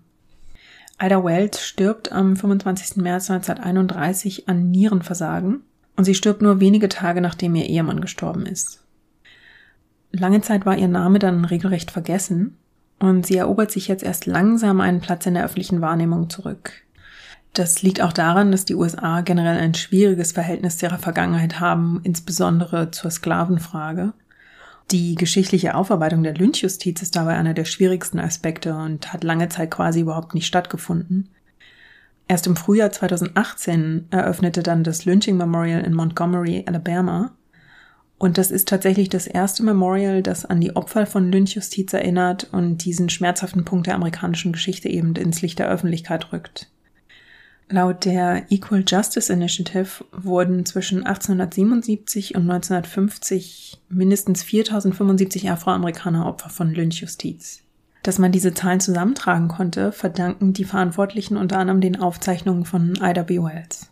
Ida 1.00 1.22
Wells 1.24 1.64
stirbt 1.64 2.10
am 2.10 2.36
25. 2.36 2.96
März 2.96 3.30
1931 3.30 4.48
an 4.48 4.70
Nierenversagen 4.70 5.62
und 5.96 6.04
sie 6.04 6.14
stirbt 6.14 6.42
nur 6.42 6.60
wenige 6.60 6.88
Tage 6.88 7.20
nachdem 7.20 7.54
ihr 7.54 7.66
Ehemann 7.66 8.00
gestorben 8.00 8.46
ist. 8.46 8.82
Lange 10.10 10.40
Zeit 10.40 10.66
war 10.66 10.76
ihr 10.76 10.88
Name 10.88 11.18
dann 11.20 11.44
regelrecht 11.44 11.90
vergessen 11.90 12.56
und 12.98 13.26
sie 13.26 13.36
erobert 13.36 13.70
sich 13.70 13.86
jetzt 13.86 14.02
erst 14.02 14.26
langsam 14.26 14.80
einen 14.80 15.00
Platz 15.00 15.26
in 15.26 15.34
der 15.34 15.44
öffentlichen 15.44 15.80
Wahrnehmung 15.80 16.30
zurück. 16.30 16.72
Das 17.54 17.82
liegt 17.82 18.00
auch 18.00 18.12
daran, 18.12 18.50
dass 18.50 18.64
die 18.64 18.74
USA 18.74 19.20
generell 19.20 19.58
ein 19.58 19.74
schwieriges 19.74 20.32
Verhältnis 20.32 20.78
zu 20.78 20.86
ihrer 20.86 20.98
Vergangenheit 20.98 21.60
haben, 21.60 22.00
insbesondere 22.02 22.90
zur 22.90 23.10
Sklavenfrage. 23.10 24.12
Die 24.90 25.16
geschichtliche 25.16 25.74
Aufarbeitung 25.74 26.22
der 26.22 26.34
Lynchjustiz 26.34 27.02
ist 27.02 27.14
dabei 27.14 27.36
einer 27.36 27.52
der 27.52 27.66
schwierigsten 27.66 28.18
Aspekte 28.18 28.74
und 28.74 29.12
hat 29.12 29.22
lange 29.22 29.50
Zeit 29.50 29.70
quasi 29.70 30.00
überhaupt 30.00 30.34
nicht 30.34 30.46
stattgefunden. 30.46 31.28
Erst 32.26 32.46
im 32.46 32.56
Frühjahr 32.56 32.90
2018 32.90 34.06
eröffnete 34.10 34.62
dann 34.62 34.84
das 34.84 35.04
Lynching 35.04 35.36
Memorial 35.36 35.82
in 35.82 35.94
Montgomery, 35.94 36.64
Alabama. 36.66 37.32
Und 38.16 38.38
das 38.38 38.50
ist 38.50 38.68
tatsächlich 38.68 39.10
das 39.10 39.26
erste 39.26 39.62
Memorial, 39.62 40.22
das 40.22 40.46
an 40.46 40.60
die 40.60 40.74
Opfer 40.74 41.06
von 41.06 41.30
Lynchjustiz 41.30 41.92
erinnert 41.92 42.48
und 42.52 42.84
diesen 42.84 43.10
schmerzhaften 43.10 43.64
Punkt 43.64 43.86
der 43.86 43.94
amerikanischen 43.94 44.52
Geschichte 44.52 44.88
eben 44.88 45.14
ins 45.16 45.42
Licht 45.42 45.58
der 45.58 45.68
Öffentlichkeit 45.68 46.32
rückt. 46.32 46.70
Laut 47.70 48.06
der 48.06 48.50
Equal 48.50 48.82
Justice 48.86 49.30
Initiative 49.30 50.04
wurden 50.10 50.64
zwischen 50.64 51.04
1877 51.04 52.34
und 52.34 52.50
1950 52.50 53.78
mindestens 53.90 54.42
4075 54.42 55.50
Afroamerikaner 55.50 56.26
Opfer 56.26 56.48
von 56.48 56.72
Lynchjustiz. 56.72 57.62
Dass 58.02 58.18
man 58.18 58.32
diese 58.32 58.54
Zahlen 58.54 58.80
zusammentragen 58.80 59.48
konnte, 59.48 59.92
verdanken 59.92 60.54
die 60.54 60.64
Verantwortlichen 60.64 61.36
unter 61.36 61.58
anderem 61.58 61.82
den 61.82 62.00
Aufzeichnungen 62.00 62.64
von 62.64 62.94
Ida 63.02 63.22
B. 63.22 63.38
Wells. 63.42 63.90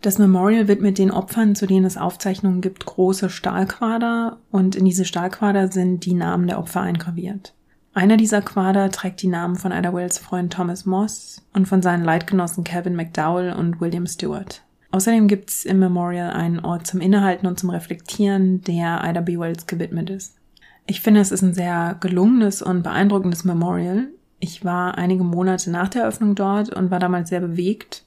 Das 0.00 0.18
Memorial 0.18 0.68
widmet 0.68 0.96
den 0.96 1.10
Opfern, 1.10 1.54
zu 1.54 1.66
denen 1.66 1.84
es 1.84 1.98
Aufzeichnungen 1.98 2.62
gibt, 2.62 2.86
große 2.86 3.28
Stahlquader 3.28 4.38
und 4.50 4.74
in 4.74 4.86
diese 4.86 5.04
Stahlquader 5.04 5.70
sind 5.70 6.06
die 6.06 6.14
Namen 6.14 6.46
der 6.46 6.58
Opfer 6.58 6.80
eingraviert. 6.80 7.52
Einer 7.96 8.18
dieser 8.18 8.42
Quader 8.42 8.90
trägt 8.90 9.22
die 9.22 9.26
Namen 9.26 9.56
von 9.56 9.72
Ida 9.72 9.94
Wells 9.94 10.18
Freund 10.18 10.52
Thomas 10.52 10.84
Moss 10.84 11.42
und 11.54 11.66
von 11.66 11.80
seinen 11.80 12.04
Leitgenossen 12.04 12.62
Kevin 12.62 12.94
McDowell 12.94 13.54
und 13.54 13.80
William 13.80 14.06
Stewart. 14.06 14.62
Außerdem 14.90 15.28
gibt 15.28 15.48
es 15.48 15.64
im 15.64 15.78
Memorial 15.78 16.30
einen 16.34 16.60
Ort 16.60 16.86
zum 16.86 17.00
Innehalten 17.00 17.46
und 17.46 17.58
zum 17.58 17.70
Reflektieren, 17.70 18.60
der 18.60 19.00
Ida 19.02 19.22
B. 19.22 19.38
Wells 19.38 19.66
gewidmet 19.66 20.10
ist. 20.10 20.36
Ich 20.84 21.00
finde, 21.00 21.20
es 21.20 21.32
ist 21.32 21.40
ein 21.40 21.54
sehr 21.54 21.96
gelungenes 21.98 22.60
und 22.60 22.82
beeindruckendes 22.82 23.44
Memorial. 23.44 24.08
Ich 24.40 24.62
war 24.62 24.98
einige 24.98 25.24
Monate 25.24 25.70
nach 25.70 25.88
der 25.88 26.02
Eröffnung 26.02 26.34
dort 26.34 26.68
und 26.68 26.90
war 26.90 26.98
damals 26.98 27.30
sehr 27.30 27.40
bewegt. 27.40 28.04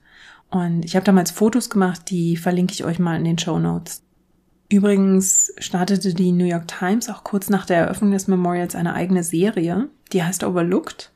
Und 0.51 0.85
ich 0.85 0.95
habe 0.95 1.05
damals 1.05 1.31
Fotos 1.31 1.71
gemacht, 1.71 2.11
die 2.11 2.37
verlinke 2.37 2.73
ich 2.73 2.85
euch 2.85 2.99
mal 2.99 3.17
in 3.17 3.23
den 3.23 3.39
Show 3.39 3.57
Notes. 3.57 4.03
Übrigens 4.71 5.51
startete 5.57 6.13
die 6.13 6.31
New 6.31 6.45
York 6.45 6.67
Times 6.67 7.09
auch 7.09 7.23
kurz 7.23 7.49
nach 7.49 7.65
der 7.65 7.77
Eröffnung 7.77 8.11
des 8.11 8.27
Memorials 8.27 8.75
eine 8.75 8.93
eigene 8.93 9.23
Serie, 9.23 9.89
die 10.13 10.23
heißt 10.23 10.43
Overlooked. 10.43 11.11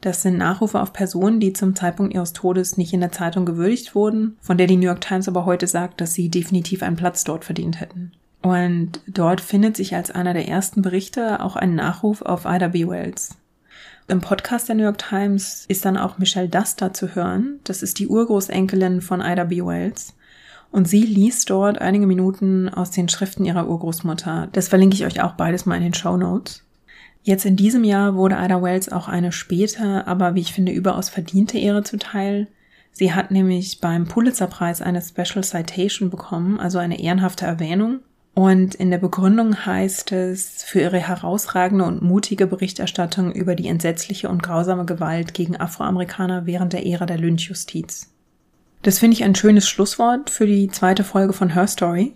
Das 0.00 0.22
sind 0.22 0.36
Nachrufe 0.36 0.80
auf 0.80 0.92
Personen, 0.92 1.38
die 1.38 1.52
zum 1.52 1.76
Zeitpunkt 1.76 2.14
ihres 2.14 2.32
Todes 2.32 2.76
nicht 2.76 2.92
in 2.92 3.00
der 3.00 3.12
Zeitung 3.12 3.46
gewürdigt 3.46 3.94
wurden, 3.94 4.36
von 4.40 4.58
der 4.58 4.66
die 4.66 4.76
New 4.76 4.86
York 4.86 5.00
Times 5.00 5.28
aber 5.28 5.46
heute 5.46 5.68
sagt, 5.68 6.00
dass 6.00 6.14
sie 6.14 6.28
definitiv 6.28 6.82
einen 6.82 6.96
Platz 6.96 7.22
dort 7.22 7.44
verdient 7.44 7.80
hätten. 7.80 8.12
Und 8.42 9.00
dort 9.06 9.40
findet 9.40 9.76
sich 9.76 9.94
als 9.94 10.10
einer 10.10 10.34
der 10.34 10.48
ersten 10.48 10.82
Berichte 10.82 11.40
auch 11.40 11.56
ein 11.56 11.74
Nachruf 11.74 12.22
auf 12.22 12.44
Ida 12.44 12.68
B. 12.68 12.86
Wells. 12.88 13.36
Im 14.08 14.20
Podcast 14.20 14.68
der 14.68 14.76
New 14.76 14.84
York 14.84 14.98
Times 14.98 15.64
ist 15.68 15.84
dann 15.84 15.96
auch 15.96 16.18
Michelle 16.18 16.48
Duster 16.48 16.92
zu 16.92 17.14
hören. 17.14 17.60
Das 17.64 17.82
ist 17.82 17.98
die 17.98 18.06
Urgroßenkelin 18.06 19.00
von 19.00 19.20
Ida 19.20 19.44
B. 19.44 19.64
Wells 19.64 20.15
und 20.70 20.88
sie 20.88 21.02
liest 21.02 21.50
dort 21.50 21.80
einige 21.80 22.06
Minuten 22.06 22.68
aus 22.68 22.90
den 22.90 23.08
Schriften 23.08 23.44
ihrer 23.44 23.68
Urgroßmutter. 23.68 24.48
Das 24.52 24.68
verlinke 24.68 24.94
ich 24.94 25.06
euch 25.06 25.22
auch 25.22 25.32
beides 25.32 25.66
mal 25.66 25.76
in 25.76 25.82
den 25.82 25.94
Show 25.94 26.16
Notes. 26.16 26.62
Jetzt 27.22 27.44
in 27.44 27.56
diesem 27.56 27.82
Jahr 27.82 28.14
wurde 28.14 28.36
Ida 28.36 28.62
Wells 28.62 28.90
auch 28.90 29.08
eine 29.08 29.32
späte, 29.32 30.06
aber 30.06 30.34
wie 30.34 30.40
ich 30.40 30.52
finde 30.52 30.72
überaus 30.72 31.08
verdiente 31.08 31.58
Ehre 31.58 31.82
zuteil. 31.82 32.46
Sie 32.92 33.12
hat 33.12 33.30
nämlich 33.30 33.80
beim 33.80 34.06
Pulitzerpreis 34.06 34.80
eine 34.80 35.02
Special 35.02 35.42
Citation 35.42 36.08
bekommen, 36.08 36.60
also 36.60 36.78
eine 36.78 37.00
ehrenhafte 37.00 37.44
Erwähnung. 37.44 37.98
Und 38.34 38.74
in 38.74 38.90
der 38.90 38.98
Begründung 38.98 39.66
heißt 39.66 40.12
es, 40.12 40.62
für 40.62 40.82
ihre 40.82 40.98
herausragende 40.98 41.84
und 41.84 42.02
mutige 42.02 42.46
Berichterstattung 42.46 43.32
über 43.32 43.54
die 43.54 43.66
entsetzliche 43.66 44.28
und 44.28 44.42
grausame 44.42 44.84
Gewalt 44.84 45.34
gegen 45.34 45.56
Afroamerikaner 45.56 46.46
während 46.46 46.74
der 46.74 46.86
Ära 46.86 47.06
der 47.06 47.18
Lynchjustiz. 47.18 48.14
Das 48.86 49.00
finde 49.00 49.16
ich 49.16 49.24
ein 49.24 49.34
schönes 49.34 49.68
Schlusswort 49.68 50.30
für 50.30 50.46
die 50.46 50.68
zweite 50.68 51.02
Folge 51.02 51.32
von 51.32 51.54
Her 51.54 51.66
Story. 51.66 52.12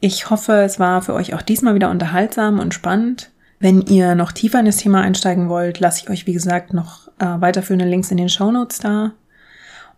Ich 0.00 0.28
hoffe, 0.28 0.54
es 0.54 0.80
war 0.80 1.02
für 1.02 1.14
euch 1.14 1.34
auch 1.34 1.42
diesmal 1.42 1.76
wieder 1.76 1.88
unterhaltsam 1.88 2.58
und 2.58 2.74
spannend. 2.74 3.30
Wenn 3.60 3.82
ihr 3.82 4.16
noch 4.16 4.32
tiefer 4.32 4.58
in 4.58 4.66
das 4.66 4.78
Thema 4.78 5.02
einsteigen 5.02 5.48
wollt, 5.48 5.78
lasse 5.78 6.02
ich 6.02 6.10
euch, 6.10 6.26
wie 6.26 6.32
gesagt, 6.32 6.74
noch 6.74 7.06
äh, 7.20 7.40
weiterführende 7.40 7.84
Links 7.84 8.10
in 8.10 8.16
den 8.16 8.28
Show 8.28 8.50
Notes 8.50 8.80
da. 8.80 9.12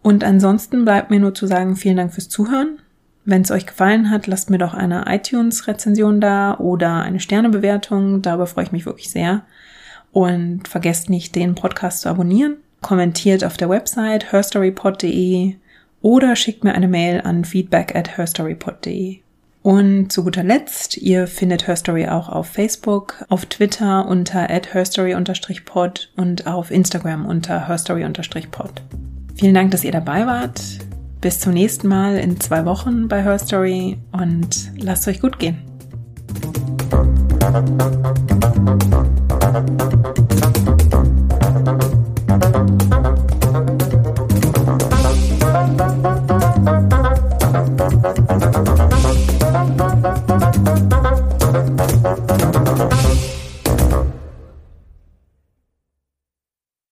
Und 0.03 0.22
ansonsten 0.22 0.85
bleibt 0.85 1.09
mir 1.09 1.18
nur 1.18 1.35
zu 1.35 1.46
sagen, 1.46 1.77
vielen 1.77 1.96
Dank 1.96 2.12
fürs 2.12 2.29
Zuhören. 2.29 2.77
Wenn 3.25 3.40
es 3.40 3.51
euch 3.51 3.64
gefallen 3.64 4.11
hat, 4.11 4.27
lasst 4.27 4.51
mir 4.51 4.59
doch 4.59 4.75
eine 4.75 5.07
iTunes-Rezension 5.09 6.20
da 6.20 6.59
oder 6.59 7.01
eine 7.01 7.20
Sternebewertung. 7.20 8.20
Darüber 8.20 8.46
freue 8.46 8.66
ich 8.66 8.72
mich 8.72 8.85
wirklich 8.85 9.11
sehr. 9.11 9.46
Und 10.11 10.68
vergesst 10.68 11.09
nicht, 11.09 11.35
den 11.37 11.55
Podcast 11.55 12.03
zu 12.03 12.11
abonnieren. 12.11 12.59
Kommentiert 12.83 13.44
auf 13.44 13.57
der 13.57 13.70
Website 13.70 14.31
herstorypod.de 14.31 15.55
oder 16.02 16.36
schickt 16.36 16.64
mir 16.64 16.74
eine 16.74 16.88
Mail 16.88 17.22
an 17.22 17.44
feedback 17.44 17.94
at 17.96 18.18
herstorypod.de. 18.18 19.20
Und 19.62 20.10
zu 20.10 20.24
guter 20.24 20.42
Letzt, 20.42 20.96
ihr 20.96 21.28
findet 21.28 21.68
Herstory 21.68 22.08
auch 22.08 22.28
auf 22.28 22.48
Facebook, 22.48 23.24
auf 23.28 23.46
Twitter 23.46 24.08
unter 24.08 24.40
herstory-pod 24.40 26.10
und 26.16 26.48
auf 26.48 26.72
Instagram 26.72 27.26
unter 27.26 27.68
herstory-pod. 27.68 28.82
Vielen 29.36 29.54
Dank, 29.54 29.70
dass 29.70 29.84
ihr 29.84 29.92
dabei 29.92 30.26
wart. 30.26 30.60
Bis 31.20 31.38
zum 31.38 31.52
nächsten 31.52 31.86
Mal 31.86 32.18
in 32.18 32.40
zwei 32.40 32.64
Wochen 32.64 33.06
bei 33.06 33.22
Herstory 33.22 33.98
und 34.10 34.72
lasst 34.76 35.06
euch 35.06 35.20
gut 35.20 35.38
gehen. 35.38 35.62